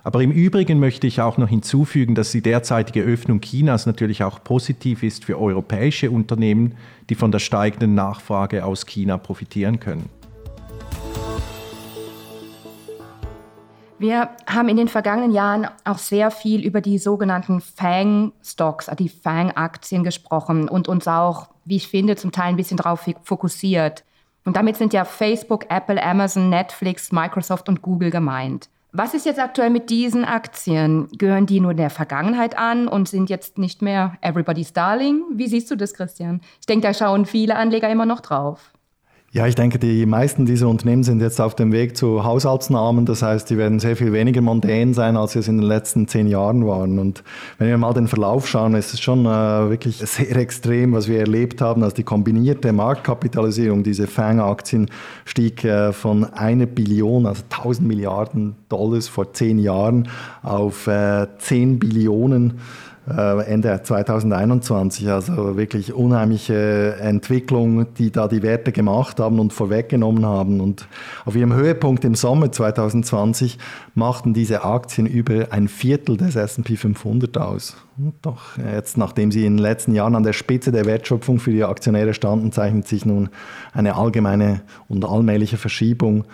Aber 0.03 0.21
im 0.21 0.31
Übrigen 0.31 0.81
möchte 0.81 1.07
ich 1.07 1.21
auch 1.21 1.37
noch 1.37 1.47
hinzufügen, 1.47 2.15
dass 2.15 2.33
die 2.33 2.41
derzeitige 2.41 3.03
Öffnung 3.03 3.39
Chinas 3.39 3.85
natürlich 3.85 4.23
auch 4.23 4.43
positiv 4.43 5.03
ist 5.03 5.23
für 5.23 5.39
europäische 5.39 6.11
Unternehmen, 6.11 6.75
die 7.09 7.15
von 7.15 7.31
der 7.31 7.39
steigenden 7.39 7.95
Nachfrage 7.95 8.65
aus 8.65 8.85
China 8.85 9.17
profitieren 9.17 9.79
können. 9.79 10.09
Wir 14.01 14.31
haben 14.47 14.67
in 14.67 14.77
den 14.77 14.87
vergangenen 14.87 15.29
Jahren 15.29 15.67
auch 15.85 15.99
sehr 15.99 16.31
viel 16.31 16.65
über 16.65 16.81
die 16.81 16.97
sogenannten 16.97 17.61
FANG-Stocks, 17.61 18.89
also 18.89 19.03
die 19.03 19.09
FANG-Aktien 19.09 20.03
gesprochen 20.03 20.67
und 20.67 20.87
uns 20.87 21.07
auch, 21.07 21.49
wie 21.65 21.75
ich 21.75 21.87
finde, 21.87 22.15
zum 22.15 22.31
Teil 22.31 22.47
ein 22.47 22.55
bisschen 22.55 22.77
darauf 22.77 23.07
fokussiert. 23.21 24.03
Und 24.43 24.55
damit 24.55 24.77
sind 24.77 24.93
ja 24.93 25.05
Facebook, 25.05 25.69
Apple, 25.69 26.01
Amazon, 26.01 26.49
Netflix, 26.49 27.11
Microsoft 27.11 27.69
und 27.69 27.83
Google 27.83 28.09
gemeint. 28.09 28.69
Was 28.91 29.13
ist 29.13 29.27
jetzt 29.27 29.39
aktuell 29.39 29.69
mit 29.69 29.91
diesen 29.91 30.25
Aktien? 30.25 31.07
Gehören 31.19 31.45
die 31.45 31.59
nur 31.59 31.75
der 31.75 31.91
Vergangenheit 31.91 32.57
an 32.57 32.87
und 32.87 33.07
sind 33.07 33.29
jetzt 33.29 33.59
nicht 33.59 33.83
mehr 33.83 34.17
everybody's 34.21 34.73
darling? 34.73 35.21
Wie 35.35 35.47
siehst 35.47 35.69
du 35.69 35.75
das, 35.75 35.93
Christian? 35.93 36.41
Ich 36.59 36.65
denke, 36.65 36.87
da 36.87 36.95
schauen 36.95 37.27
viele 37.27 37.55
Anleger 37.55 37.87
immer 37.87 38.07
noch 38.07 38.21
drauf. 38.21 38.73
Ja, 39.33 39.47
ich 39.47 39.55
denke, 39.55 39.79
die 39.79 40.05
meisten 40.05 40.45
dieser 40.45 40.67
Unternehmen 40.67 41.03
sind 41.03 41.21
jetzt 41.21 41.39
auf 41.39 41.55
dem 41.55 41.71
Weg 41.71 41.95
zu 41.95 42.25
Haushaltsnamen. 42.25 43.05
Das 43.05 43.21
heißt, 43.21 43.49
die 43.49 43.57
werden 43.57 43.79
sehr 43.79 43.95
viel 43.95 44.11
weniger 44.11 44.41
mondän 44.41 44.93
sein, 44.93 45.15
als 45.15 45.31
sie 45.31 45.39
es 45.39 45.47
in 45.47 45.55
den 45.55 45.65
letzten 45.65 46.05
zehn 46.09 46.27
Jahren 46.27 46.67
waren. 46.67 46.99
Und 46.99 47.23
wenn 47.57 47.69
wir 47.69 47.77
mal 47.77 47.93
den 47.93 48.09
Verlauf 48.09 48.45
schauen, 48.45 48.73
ist 48.73 48.93
es 48.93 48.99
schon 48.99 49.25
äh, 49.25 49.29
wirklich 49.69 49.99
sehr 49.99 50.35
extrem, 50.35 50.91
was 50.91 51.07
wir 51.07 51.19
erlebt 51.19 51.61
haben. 51.61 51.81
Also 51.81 51.95
die 51.95 52.03
kombinierte 52.03 52.73
Marktkapitalisierung, 52.73 53.83
diese 53.83 54.05
FANG-Aktien, 54.05 54.89
stieg 55.23 55.63
äh, 55.63 55.93
von 55.93 56.25
einer 56.25 56.65
Billion, 56.65 57.25
also 57.25 57.43
1000 57.51 57.87
Milliarden 57.87 58.57
Dollars 58.67 59.07
vor 59.07 59.31
zehn 59.31 59.59
Jahren 59.59 60.09
auf 60.43 60.87
äh, 60.87 61.25
10 61.39 61.79
Billionen 61.79 62.59
Ende 63.07 63.81
2021. 63.81 65.09
Also 65.09 65.57
wirklich 65.57 65.93
unheimliche 65.93 66.97
Entwicklung, 66.99 67.93
die 67.95 68.11
da 68.11 68.27
die 68.27 68.43
Werte 68.43 68.71
gemacht 68.71 69.19
haben 69.19 69.39
und 69.39 69.53
vorweggenommen 69.53 70.25
haben. 70.25 70.61
Und 70.61 70.87
auf 71.25 71.35
ihrem 71.35 71.53
Höhepunkt 71.53 72.05
im 72.05 72.13
Sommer 72.13 72.51
2020 72.51 73.57
machten 73.95 74.33
diese 74.33 74.63
Aktien 74.63 75.07
über 75.07 75.47
ein 75.51 75.67
Viertel 75.67 76.17
des 76.17 76.35
S&P 76.35 76.75
500 76.75 77.37
aus. 77.37 77.75
Und 77.97 78.13
doch 78.21 78.57
jetzt, 78.57 78.97
nachdem 78.97 79.31
sie 79.31 79.45
in 79.45 79.57
den 79.57 79.63
letzten 79.63 79.95
Jahren 79.95 80.15
an 80.15 80.23
der 80.23 80.33
Spitze 80.33 80.71
der 80.71 80.85
Wertschöpfung 80.85 81.39
für 81.39 81.51
die 81.51 81.63
Aktionäre 81.63 82.13
standen, 82.13 82.51
zeichnet 82.51 82.87
sich 82.87 83.05
nun 83.05 83.29
eine 83.73 83.95
allgemeine 83.95 84.61
und 84.87 85.05
allmähliche 85.05 85.57
Verschiebung 85.57 86.25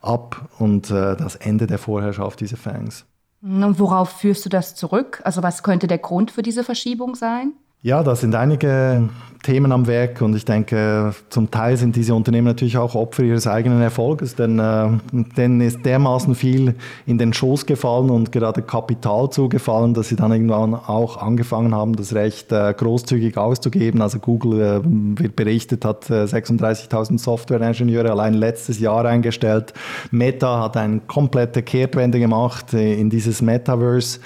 ab 0.00 0.48
und 0.58 0.90
äh, 0.90 1.16
das 1.16 1.36
Ende 1.36 1.66
der 1.66 1.78
Vorherrschaft 1.78 2.40
dieser 2.40 2.56
Fangs. 2.56 3.06
Und 3.44 3.78
worauf 3.78 4.08
führst 4.08 4.46
du 4.46 4.48
das 4.48 4.74
zurück? 4.74 5.20
Also 5.22 5.42
was 5.42 5.62
könnte 5.62 5.86
der 5.86 5.98
Grund 5.98 6.30
für 6.30 6.40
diese 6.40 6.64
Verschiebung 6.64 7.14
sein? 7.14 7.52
Ja, 7.84 8.02
da 8.02 8.16
sind 8.16 8.34
einige 8.34 9.10
Themen 9.42 9.70
am 9.70 9.86
Werk 9.86 10.22
und 10.22 10.34
ich 10.34 10.46
denke, 10.46 11.14
zum 11.28 11.50
Teil 11.50 11.76
sind 11.76 11.94
diese 11.96 12.14
Unternehmen 12.14 12.46
natürlich 12.46 12.78
auch 12.78 12.94
Opfer 12.94 13.24
ihres 13.24 13.46
eigenen 13.46 13.82
Erfolges, 13.82 14.34
denn 14.36 14.58
äh, 14.58 14.88
denen 15.36 15.60
ist 15.60 15.84
dermaßen 15.84 16.34
viel 16.34 16.76
in 17.04 17.18
den 17.18 17.34
Schoß 17.34 17.66
gefallen 17.66 18.08
und 18.08 18.32
gerade 18.32 18.62
Kapital 18.62 19.28
zugefallen, 19.28 19.92
dass 19.92 20.08
sie 20.08 20.16
dann 20.16 20.32
irgendwann 20.32 20.74
auch 20.74 21.18
angefangen 21.18 21.74
haben, 21.74 21.94
das 21.94 22.14
recht 22.14 22.52
äh, 22.52 22.72
großzügig 22.72 23.36
auszugeben. 23.36 24.00
Also 24.00 24.18
Google 24.18 24.62
äh, 24.62 24.80
wird 25.20 25.36
berichtet, 25.36 25.84
hat 25.84 26.06
36.000 26.06 27.14
äh, 27.14 27.18
Softwareingenieure 27.18 28.12
allein 28.12 28.32
letztes 28.32 28.80
Jahr 28.80 29.04
eingestellt. 29.04 29.74
Meta 30.10 30.62
hat 30.62 30.78
eine 30.78 31.00
komplette 31.00 31.62
Kehrtwende 31.62 32.18
gemacht 32.18 32.72
äh, 32.72 32.94
in 32.94 33.10
dieses 33.10 33.42
Metaverse. 33.42 34.20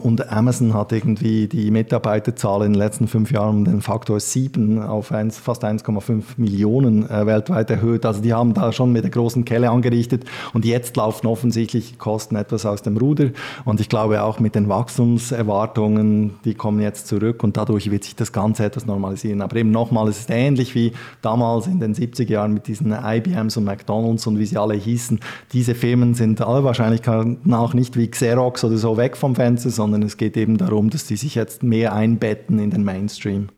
Und 0.00 0.30
Amazon 0.30 0.74
hat 0.74 0.92
irgendwie 0.92 1.48
die 1.48 1.72
Mitarbeiterzahl 1.72 2.64
in 2.64 2.72
den 2.72 2.78
letzten 2.78 3.08
fünf 3.08 3.32
Jahren 3.32 3.56
um 3.56 3.64
den 3.64 3.80
Faktor 3.80 4.20
7 4.20 4.80
auf 4.80 5.10
1, 5.10 5.38
fast 5.38 5.64
1,5 5.64 6.22
Millionen 6.36 7.10
äh, 7.10 7.26
weltweit 7.26 7.68
erhöht. 7.68 8.06
Also 8.06 8.22
die 8.22 8.32
haben 8.32 8.54
da 8.54 8.70
schon 8.70 8.92
mit 8.92 9.02
der 9.02 9.10
großen 9.10 9.44
Kelle 9.44 9.70
angerichtet 9.70 10.24
und 10.52 10.64
jetzt 10.64 10.96
laufen 10.96 11.26
offensichtlich 11.26 11.98
Kosten 11.98 12.36
etwas 12.36 12.64
aus 12.64 12.82
dem 12.82 12.96
Ruder. 12.96 13.30
Und 13.64 13.80
ich 13.80 13.88
glaube 13.88 14.22
auch 14.22 14.38
mit 14.38 14.54
den 14.54 14.68
Wachstumserwartungen, 14.68 16.36
die 16.44 16.54
kommen 16.54 16.78
jetzt 16.78 17.08
zurück 17.08 17.42
und 17.42 17.56
dadurch 17.56 17.90
wird 17.90 18.04
sich 18.04 18.14
das 18.14 18.32
Ganze 18.32 18.66
etwas 18.66 18.86
normalisieren. 18.86 19.42
Aber 19.42 19.56
eben 19.56 19.72
nochmal, 19.72 20.06
es 20.06 20.20
ist 20.20 20.30
ähnlich 20.30 20.76
wie 20.76 20.92
damals 21.22 21.66
in 21.66 21.80
den 21.80 21.96
70er 21.96 22.30
Jahren 22.30 22.54
mit 22.54 22.68
diesen 22.68 22.92
IBMs 22.92 23.56
und 23.56 23.64
McDonalds 23.64 24.28
und 24.28 24.38
wie 24.38 24.46
sie 24.46 24.58
alle 24.58 24.74
hießen. 24.74 25.18
Diese 25.52 25.74
Firmen 25.74 26.14
sind 26.14 26.40
alle 26.40 26.62
wahrscheinlich 26.62 27.02
nach 27.42 27.74
nicht 27.74 27.96
wie 27.96 28.08
Xerox 28.08 28.62
oder 28.62 28.76
so 28.76 28.96
weg 28.96 29.16
vom 29.16 29.34
Fenster, 29.34 29.70
sondern 29.70 29.87
sondern 29.90 30.06
es 30.06 30.16
geht 30.16 30.36
eben 30.36 30.58
darum, 30.58 30.90
dass 30.90 31.06
die 31.06 31.16
sich 31.16 31.34
jetzt 31.34 31.62
mehr 31.62 31.94
einbetten 31.94 32.58
in 32.58 32.70
den 32.70 32.84
Mainstream. 32.84 33.48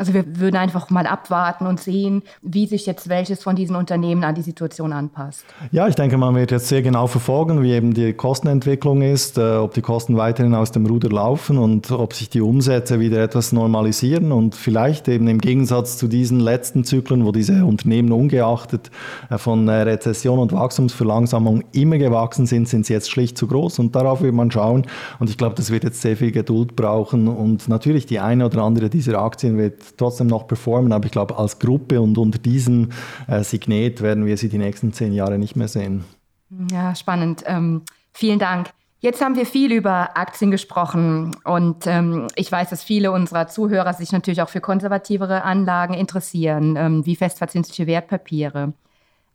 Also 0.00 0.14
wir 0.14 0.24
würden 0.38 0.56
einfach 0.56 0.88
mal 0.88 1.06
abwarten 1.06 1.66
und 1.66 1.78
sehen, 1.78 2.22
wie 2.40 2.66
sich 2.66 2.86
jetzt 2.86 3.10
welches 3.10 3.42
von 3.42 3.54
diesen 3.54 3.76
Unternehmen 3.76 4.24
an 4.24 4.34
die 4.34 4.40
Situation 4.40 4.94
anpasst. 4.94 5.44
Ja, 5.72 5.88
ich 5.88 5.94
denke, 5.94 6.16
man 6.16 6.34
wird 6.34 6.52
jetzt 6.52 6.68
sehr 6.68 6.80
genau 6.80 7.06
verfolgen, 7.06 7.62
wie 7.62 7.72
eben 7.72 7.92
die 7.92 8.14
Kostenentwicklung 8.14 9.02
ist, 9.02 9.36
äh, 9.36 9.56
ob 9.56 9.74
die 9.74 9.82
Kosten 9.82 10.16
weiterhin 10.16 10.54
aus 10.54 10.72
dem 10.72 10.86
Ruder 10.86 11.10
laufen 11.10 11.58
und 11.58 11.90
ob 11.90 12.14
sich 12.14 12.30
die 12.30 12.40
Umsätze 12.40 12.98
wieder 12.98 13.22
etwas 13.22 13.52
normalisieren. 13.52 14.32
Und 14.32 14.54
vielleicht 14.54 15.06
eben 15.06 15.28
im 15.28 15.38
Gegensatz 15.38 15.98
zu 15.98 16.08
diesen 16.08 16.40
letzten 16.40 16.82
Zyklen, 16.84 17.26
wo 17.26 17.30
diese 17.30 17.66
Unternehmen 17.66 18.10
ungeachtet 18.10 18.90
äh, 19.28 19.36
von 19.36 19.68
äh, 19.68 19.82
Rezession 19.82 20.38
und 20.38 20.54
Wachstumsverlangsamung 20.54 21.62
immer 21.72 21.98
gewachsen 21.98 22.46
sind, 22.46 22.70
sind 22.70 22.86
sie 22.86 22.94
jetzt 22.94 23.10
schlicht 23.10 23.36
zu 23.36 23.46
groß. 23.46 23.78
Und 23.78 23.94
darauf 23.94 24.22
wird 24.22 24.32
man 24.32 24.50
schauen. 24.50 24.86
Und 25.18 25.28
ich 25.28 25.36
glaube, 25.36 25.56
das 25.56 25.70
wird 25.70 25.84
jetzt 25.84 26.00
sehr 26.00 26.16
viel 26.16 26.32
Geduld 26.32 26.74
brauchen. 26.74 27.28
Und 27.28 27.68
natürlich 27.68 28.06
die 28.06 28.18
eine 28.18 28.46
oder 28.46 28.62
andere 28.62 28.88
dieser 28.88 29.20
Aktien 29.20 29.58
wird 29.58 29.89
trotzdem 29.96 30.26
noch 30.26 30.46
performen, 30.46 30.92
aber 30.92 31.06
ich 31.06 31.12
glaube, 31.12 31.36
als 31.36 31.58
Gruppe 31.58 32.00
und 32.00 32.18
unter 32.18 32.38
diesem 32.38 32.90
äh, 33.26 33.42
Signet 33.42 34.00
werden 34.00 34.26
wir 34.26 34.36
sie 34.36 34.48
die 34.48 34.58
nächsten 34.58 34.92
zehn 34.92 35.12
Jahre 35.12 35.38
nicht 35.38 35.56
mehr 35.56 35.68
sehen. 35.68 36.04
Ja, 36.70 36.94
spannend. 36.94 37.42
Ähm, 37.46 37.82
vielen 38.12 38.38
Dank. 38.38 38.70
Jetzt 39.02 39.24
haben 39.24 39.34
wir 39.34 39.46
viel 39.46 39.72
über 39.72 40.18
Aktien 40.18 40.50
gesprochen 40.50 41.34
und 41.44 41.86
ähm, 41.86 42.26
ich 42.36 42.52
weiß, 42.52 42.68
dass 42.68 42.84
viele 42.84 43.12
unserer 43.12 43.46
Zuhörer 43.46 43.94
sich 43.94 44.12
natürlich 44.12 44.42
auch 44.42 44.50
für 44.50 44.60
konservativere 44.60 45.42
Anlagen 45.42 45.94
interessieren, 45.94 46.76
ähm, 46.76 47.06
wie 47.06 47.16
festverzinsliche 47.16 47.86
Wertpapiere. 47.86 48.74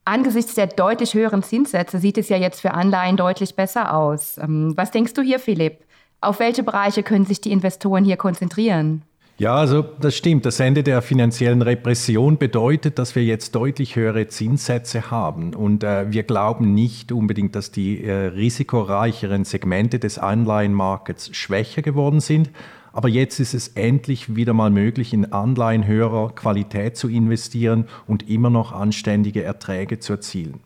Angesichts 0.03 0.53
der 0.53 0.67
deutlich 0.67 1.15
höheren 1.15 1.41
Zinssätze 1.41 1.97
sieht 1.97 2.19
es 2.19 2.29
ja 2.29 2.37
jetzt 2.37 2.61
für 2.61 2.75
Anleihen 2.75 3.17
deutlich 3.17 3.55
besser 3.55 3.95
aus. 3.95 4.37
Ähm, 4.37 4.73
was 4.75 4.91
denkst 4.91 5.13
du 5.13 5.23
hier, 5.23 5.39
Philipp? 5.39 5.79
Auf 6.21 6.39
welche 6.39 6.61
Bereiche 6.61 7.01
können 7.01 7.25
sich 7.25 7.41
die 7.41 7.51
Investoren 7.51 8.05
hier 8.05 8.17
konzentrieren? 8.17 9.01
Ja, 9.37 9.55
also 9.55 9.81
das 9.81 10.15
stimmt. 10.15 10.45
Das 10.45 10.61
Ende 10.61 10.81
der 10.81 11.01
finanziellen 11.01 11.61
Repression 11.61 12.37
bedeutet, 12.37 12.97
dass 12.97 13.15
wir 13.15 13.23
jetzt 13.25 13.53
deutlich 13.53 13.97
höhere 13.97 14.27
Zinssätze 14.27 15.11
haben. 15.11 15.53
Und 15.53 15.83
äh, 15.83 16.09
wir 16.09 16.23
glauben 16.23 16.73
nicht 16.73 17.11
unbedingt, 17.11 17.53
dass 17.53 17.69
die 17.69 18.01
äh, 18.01 18.27
risikoreicheren 18.27 19.43
Segmente 19.43 19.99
des 19.99 20.19
Anleihenmarkets 20.19 21.35
schwächer 21.35 21.81
geworden 21.81 22.21
sind. 22.21 22.49
Aber 22.93 23.09
jetzt 23.09 23.41
ist 23.41 23.53
es 23.53 23.67
endlich 23.69 24.37
wieder 24.37 24.53
mal 24.53 24.71
möglich, 24.71 25.11
in 25.11 25.33
Anleihen 25.33 25.85
höherer 25.85 26.33
Qualität 26.33 26.95
zu 26.95 27.09
investieren 27.09 27.89
und 28.07 28.29
immer 28.29 28.49
noch 28.49 28.71
anständige 28.71 29.43
Erträge 29.43 29.99
zu 29.99 30.13
erzielen. 30.13 30.61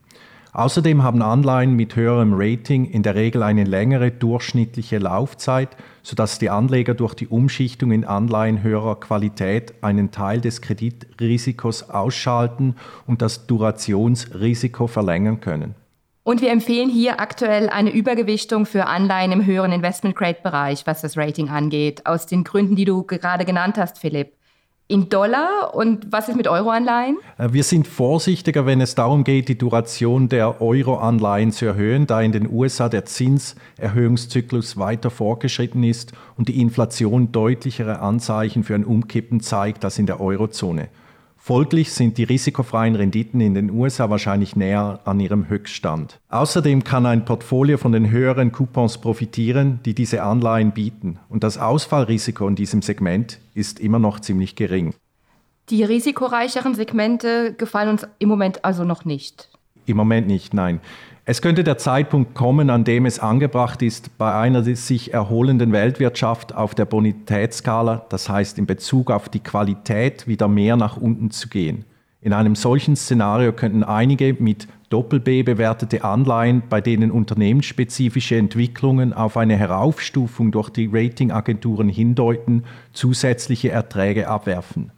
Außerdem 0.52 1.04
haben 1.04 1.22
Anleihen 1.22 1.74
mit 1.74 1.94
höherem 1.94 2.32
Rating 2.34 2.84
in 2.84 3.04
der 3.04 3.14
Regel 3.14 3.44
eine 3.44 3.62
längere 3.62 4.10
durchschnittliche 4.10 4.98
Laufzeit, 4.98 5.76
sodass 6.02 6.40
die 6.40 6.50
Anleger 6.50 6.94
durch 6.94 7.14
die 7.14 7.28
Umschichtung 7.28 7.92
in 7.92 8.04
Anleihen 8.04 8.62
höherer 8.62 8.98
Qualität 8.98 9.74
einen 9.82 10.10
Teil 10.10 10.40
des 10.40 10.60
Kreditrisikos 10.60 11.90
ausschalten 11.90 12.74
und 13.06 13.22
das 13.22 13.46
Durationsrisiko 13.46 14.88
verlängern 14.88 15.40
können. 15.40 15.76
Und 16.24 16.42
wir 16.42 16.50
empfehlen 16.50 16.90
hier 16.90 17.20
aktuell 17.20 17.68
eine 17.68 17.90
Übergewichtung 17.90 18.66
für 18.66 18.86
Anleihen 18.86 19.32
im 19.32 19.46
höheren 19.46 19.72
Investment-Grade-Bereich, 19.72 20.86
was 20.86 21.00
das 21.00 21.16
Rating 21.16 21.48
angeht, 21.48 22.06
aus 22.06 22.26
den 22.26 22.44
Gründen, 22.44 22.76
die 22.76 22.84
du 22.84 23.04
gerade 23.04 23.44
genannt 23.44 23.78
hast, 23.78 23.98
Philipp 23.98 24.39
in 24.90 25.08
Dollar 25.08 25.74
und 25.74 26.10
was 26.10 26.28
ist 26.28 26.36
mit 26.36 26.48
Euroanleihen? 26.48 27.18
Äh, 27.38 27.52
wir 27.52 27.62
sind 27.62 27.86
vorsichtiger, 27.86 28.66
wenn 28.66 28.80
es 28.80 28.94
darum 28.94 29.22
geht, 29.24 29.48
die 29.48 29.56
Duration 29.56 30.28
der 30.28 30.60
Euroanleihen 30.60 31.52
zu 31.52 31.66
erhöhen, 31.66 32.06
da 32.06 32.20
in 32.20 32.32
den 32.32 32.50
USA 32.50 32.88
der 32.88 33.04
Zinserhöhungszyklus 33.04 34.76
weiter 34.76 35.10
fortgeschritten 35.10 35.84
ist 35.84 36.12
und 36.36 36.48
die 36.48 36.60
Inflation 36.60 37.30
deutlichere 37.30 38.00
Anzeichen 38.00 38.64
für 38.64 38.74
ein 38.74 38.84
Umkippen 38.84 39.40
zeigt 39.40 39.84
als 39.84 39.98
in 39.98 40.06
der 40.06 40.20
Eurozone. 40.20 40.88
Folglich 41.42 41.94
sind 41.94 42.18
die 42.18 42.24
risikofreien 42.24 42.94
Renditen 42.94 43.40
in 43.40 43.54
den 43.54 43.70
USA 43.70 44.10
wahrscheinlich 44.10 44.56
näher 44.56 45.00
an 45.04 45.18
ihrem 45.20 45.48
Höchststand. 45.48 46.20
Außerdem 46.28 46.84
kann 46.84 47.06
ein 47.06 47.24
Portfolio 47.24 47.78
von 47.78 47.92
den 47.92 48.10
höheren 48.10 48.52
Coupons 48.52 48.98
profitieren, 48.98 49.80
die 49.86 49.94
diese 49.94 50.22
Anleihen 50.22 50.72
bieten. 50.72 51.18
Und 51.30 51.42
das 51.42 51.56
Ausfallrisiko 51.56 52.46
in 52.46 52.56
diesem 52.56 52.82
Segment 52.82 53.40
ist 53.54 53.80
immer 53.80 53.98
noch 53.98 54.20
ziemlich 54.20 54.54
gering. 54.54 54.92
Die 55.70 55.82
risikoreicheren 55.82 56.74
Segmente 56.74 57.54
gefallen 57.54 57.88
uns 57.88 58.06
im 58.18 58.28
Moment 58.28 58.62
also 58.66 58.84
noch 58.84 59.06
nicht. 59.06 59.48
Im 59.86 59.96
Moment 59.96 60.26
nicht, 60.26 60.52
nein. 60.52 60.80
Es 61.30 61.40
könnte 61.42 61.62
der 61.62 61.78
Zeitpunkt 61.78 62.34
kommen, 62.34 62.70
an 62.70 62.82
dem 62.82 63.06
es 63.06 63.20
angebracht 63.20 63.82
ist, 63.82 64.18
bei 64.18 64.34
einer 64.34 64.64
sich 64.64 65.14
erholenden 65.14 65.70
Weltwirtschaft 65.70 66.56
auf 66.56 66.74
der 66.74 66.86
Bonitätsskala, 66.86 68.04
das 68.08 68.28
heißt 68.28 68.58
in 68.58 68.66
Bezug 68.66 69.12
auf 69.12 69.28
die 69.28 69.38
Qualität, 69.38 70.26
wieder 70.26 70.48
mehr 70.48 70.74
nach 70.74 70.96
unten 70.96 71.30
zu 71.30 71.48
gehen. 71.48 71.84
In 72.20 72.32
einem 72.32 72.56
solchen 72.56 72.96
Szenario 72.96 73.52
könnten 73.52 73.84
einige 73.84 74.34
mit 74.40 74.66
Doppel-B 74.88 75.44
bewertete 75.44 76.02
Anleihen, 76.02 76.64
bei 76.68 76.80
denen 76.80 77.12
unternehmensspezifische 77.12 78.34
Entwicklungen 78.34 79.12
auf 79.12 79.36
eine 79.36 79.54
Heraufstufung 79.54 80.50
durch 80.50 80.70
die 80.70 80.90
Ratingagenturen 80.92 81.88
hindeuten, 81.88 82.64
zusätzliche 82.92 83.70
Erträge 83.70 84.26
abwerfen. 84.26 84.90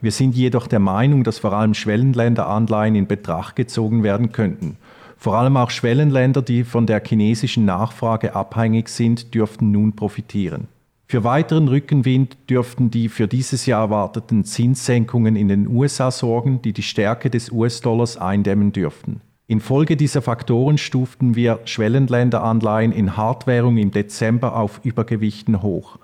Wir 0.00 0.10
sind 0.10 0.34
jedoch 0.34 0.66
der 0.66 0.80
Meinung, 0.80 1.22
dass 1.22 1.38
vor 1.38 1.52
allem 1.52 1.74
Schwellenländeranleihen 1.74 2.96
in 2.96 3.06
Betracht 3.06 3.54
gezogen 3.54 4.02
werden 4.02 4.32
könnten– 4.32 4.76
vor 5.20 5.36
allem 5.36 5.58
auch 5.58 5.68
Schwellenländer, 5.68 6.40
die 6.40 6.64
von 6.64 6.86
der 6.86 7.02
chinesischen 7.04 7.66
Nachfrage 7.66 8.34
abhängig 8.34 8.88
sind, 8.88 9.34
dürften 9.34 9.70
nun 9.70 9.94
profitieren. 9.94 10.66
Für 11.08 11.24
weiteren 11.24 11.68
Rückenwind 11.68 12.38
dürften 12.48 12.90
die 12.90 13.10
für 13.10 13.28
dieses 13.28 13.66
Jahr 13.66 13.82
erwarteten 13.82 14.44
Zinssenkungen 14.44 15.36
in 15.36 15.48
den 15.48 15.68
USA 15.68 16.10
sorgen, 16.10 16.62
die 16.62 16.72
die 16.72 16.82
Stärke 16.82 17.28
des 17.28 17.52
US-Dollars 17.52 18.16
eindämmen 18.16 18.72
dürften. 18.72 19.20
Infolge 19.46 19.98
dieser 19.98 20.22
Faktoren 20.22 20.78
stuften 20.78 21.36
wir 21.36 21.60
Schwellenländeranleihen 21.66 22.92
in 22.92 23.18
Hardwährung 23.18 23.76
im 23.76 23.90
Dezember 23.90 24.56
auf 24.56 24.80
Übergewichten 24.84 25.60
hoch. 25.60 25.98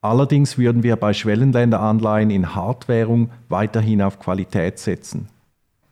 Allerdings 0.00 0.58
würden 0.58 0.82
wir 0.82 0.96
bei 0.96 1.12
Schwellenländeranleihen 1.12 2.30
in 2.30 2.56
Hardwährung 2.56 3.30
weiterhin 3.48 4.02
auf 4.02 4.18
Qualität 4.18 4.80
setzen. 4.80 5.28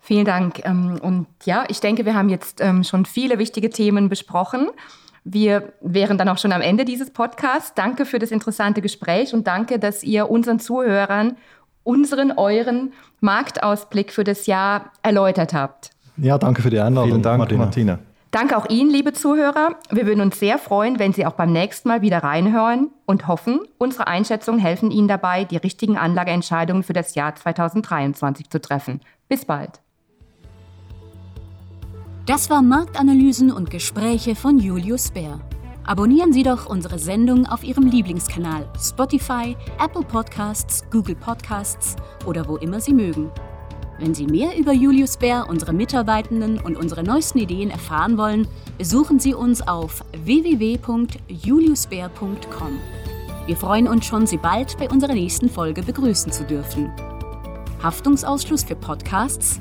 Vielen 0.06 0.24
Dank. 0.24 0.64
Ähm, 0.64 1.00
und 1.02 1.26
ja, 1.44 1.64
ich 1.68 1.80
denke, 1.80 2.04
wir 2.04 2.14
haben 2.14 2.28
jetzt 2.28 2.60
ähm, 2.60 2.84
schon 2.84 3.06
viele 3.06 3.40
wichtige 3.40 3.70
Themen 3.70 4.08
besprochen. 4.08 4.68
Wir 5.24 5.72
wären 5.80 6.16
dann 6.16 6.28
auch 6.28 6.38
schon 6.38 6.52
am 6.52 6.60
Ende 6.60 6.84
dieses 6.84 7.10
Podcasts. 7.10 7.74
Danke 7.74 8.06
für 8.06 8.20
das 8.20 8.30
interessante 8.30 8.80
Gespräch 8.80 9.34
und 9.34 9.48
danke, 9.48 9.80
dass 9.80 10.04
ihr 10.04 10.30
unseren 10.30 10.60
Zuhörern 10.60 11.36
unseren, 11.82 12.32
euren 12.32 12.92
Marktausblick 13.20 14.12
für 14.12 14.22
das 14.22 14.46
Jahr 14.46 14.92
erläutert 15.02 15.54
habt. 15.54 15.90
Ja, 16.16 16.38
danke 16.38 16.62
für 16.62 16.70
die 16.70 16.78
Einladung. 16.78 17.10
Vielen 17.10 17.22
Dank, 17.22 17.38
Martina. 17.38 17.64
Martina. 17.64 17.98
Danke 18.30 18.56
auch 18.56 18.68
Ihnen, 18.68 18.90
liebe 18.90 19.12
Zuhörer. 19.12 19.76
Wir 19.90 20.06
würden 20.06 20.20
uns 20.20 20.38
sehr 20.38 20.58
freuen, 20.58 21.00
wenn 21.00 21.12
Sie 21.12 21.26
auch 21.26 21.32
beim 21.32 21.52
nächsten 21.52 21.88
Mal 21.88 22.02
wieder 22.02 22.18
reinhören 22.18 22.90
und 23.06 23.26
hoffen, 23.28 23.60
unsere 23.78 24.06
Einschätzungen 24.06 24.60
helfen 24.60 24.92
Ihnen 24.92 25.08
dabei, 25.08 25.44
die 25.44 25.56
richtigen 25.56 25.96
Anlageentscheidungen 25.96 26.82
für 26.82 26.92
das 26.92 27.14
Jahr 27.14 27.34
2023 27.34 28.50
zu 28.50 28.60
treffen. 28.60 29.00
Bis 29.28 29.44
bald. 29.44 29.80
Das 32.26 32.50
war 32.50 32.60
Marktanalysen 32.60 33.50
und 33.52 33.70
Gespräche 33.70 34.34
von 34.34 34.58
Julius 34.58 35.12
Bär. 35.12 35.38
Abonnieren 35.84 36.32
Sie 36.32 36.42
doch 36.42 36.66
unsere 36.66 36.98
Sendung 36.98 37.46
auf 37.46 37.62
Ihrem 37.62 37.86
Lieblingskanal 37.86 38.68
Spotify, 38.80 39.56
Apple 39.80 40.02
Podcasts, 40.02 40.82
Google 40.90 41.14
Podcasts 41.14 41.94
oder 42.26 42.48
wo 42.48 42.56
immer 42.56 42.80
Sie 42.80 42.94
mögen. 42.94 43.30
Wenn 44.00 44.12
Sie 44.12 44.26
mehr 44.26 44.58
über 44.58 44.72
Julius 44.72 45.16
Bär, 45.16 45.48
unsere 45.48 45.72
Mitarbeitenden 45.72 46.58
und 46.58 46.76
unsere 46.76 47.04
neuesten 47.04 47.38
Ideen 47.38 47.70
erfahren 47.70 48.18
wollen, 48.18 48.48
besuchen 48.76 49.20
Sie 49.20 49.32
uns 49.32 49.62
auf 49.62 50.02
www.juliusbär.com. 50.24 52.78
Wir 53.46 53.56
freuen 53.56 53.86
uns 53.86 54.04
schon, 54.04 54.26
Sie 54.26 54.38
bald 54.38 54.76
bei 54.78 54.90
unserer 54.90 55.14
nächsten 55.14 55.48
Folge 55.48 55.84
begrüßen 55.84 56.32
zu 56.32 56.42
dürfen. 56.42 56.90
Haftungsausschluss 57.84 58.64
für 58.64 58.74
Podcasts 58.74 59.60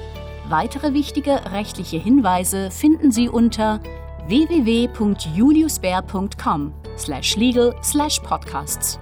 Weitere 0.51 0.93
wichtige 0.93 1.51
rechtliche 1.53 1.97
Hinweise 1.97 2.69
finden 2.71 3.09
Sie 3.09 3.29
unter 3.29 3.79
www.juliusbär.com 4.27 6.73
slash 6.97 7.37
legal 7.37 7.73
slash 7.81 8.19
podcasts. 8.19 8.99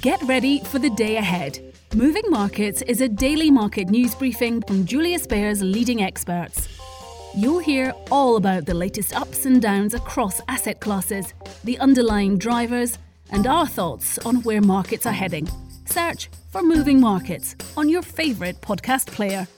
Get 0.00 0.22
ready 0.28 0.60
for 0.62 0.78
the 0.78 0.90
day 0.90 1.16
ahead. 1.16 1.58
Moving 1.96 2.30
Markets 2.30 2.82
is 2.82 3.00
a 3.00 3.08
daily 3.08 3.50
market 3.50 3.90
news 3.90 4.14
briefing 4.14 4.62
from 4.62 4.86
Julius 4.86 5.26
Baer's 5.26 5.60
leading 5.60 6.04
experts. 6.04 6.68
You'll 7.34 7.58
hear 7.58 7.92
all 8.12 8.36
about 8.36 8.64
the 8.64 8.74
latest 8.74 9.12
ups 9.12 9.44
and 9.44 9.60
downs 9.60 9.92
across 9.92 10.40
asset 10.46 10.78
classes, 10.78 11.34
the 11.64 11.80
underlying 11.80 12.38
drivers, 12.38 12.96
and 13.32 13.48
our 13.48 13.66
thoughts 13.66 14.20
on 14.24 14.36
where 14.44 14.60
markets 14.60 15.04
are 15.04 15.12
heading. 15.12 15.48
Search 15.88 16.28
for 16.50 16.62
Moving 16.62 17.00
Markets 17.00 17.56
on 17.74 17.88
your 17.88 18.02
favourite 18.02 18.60
podcast 18.60 19.06
player. 19.06 19.48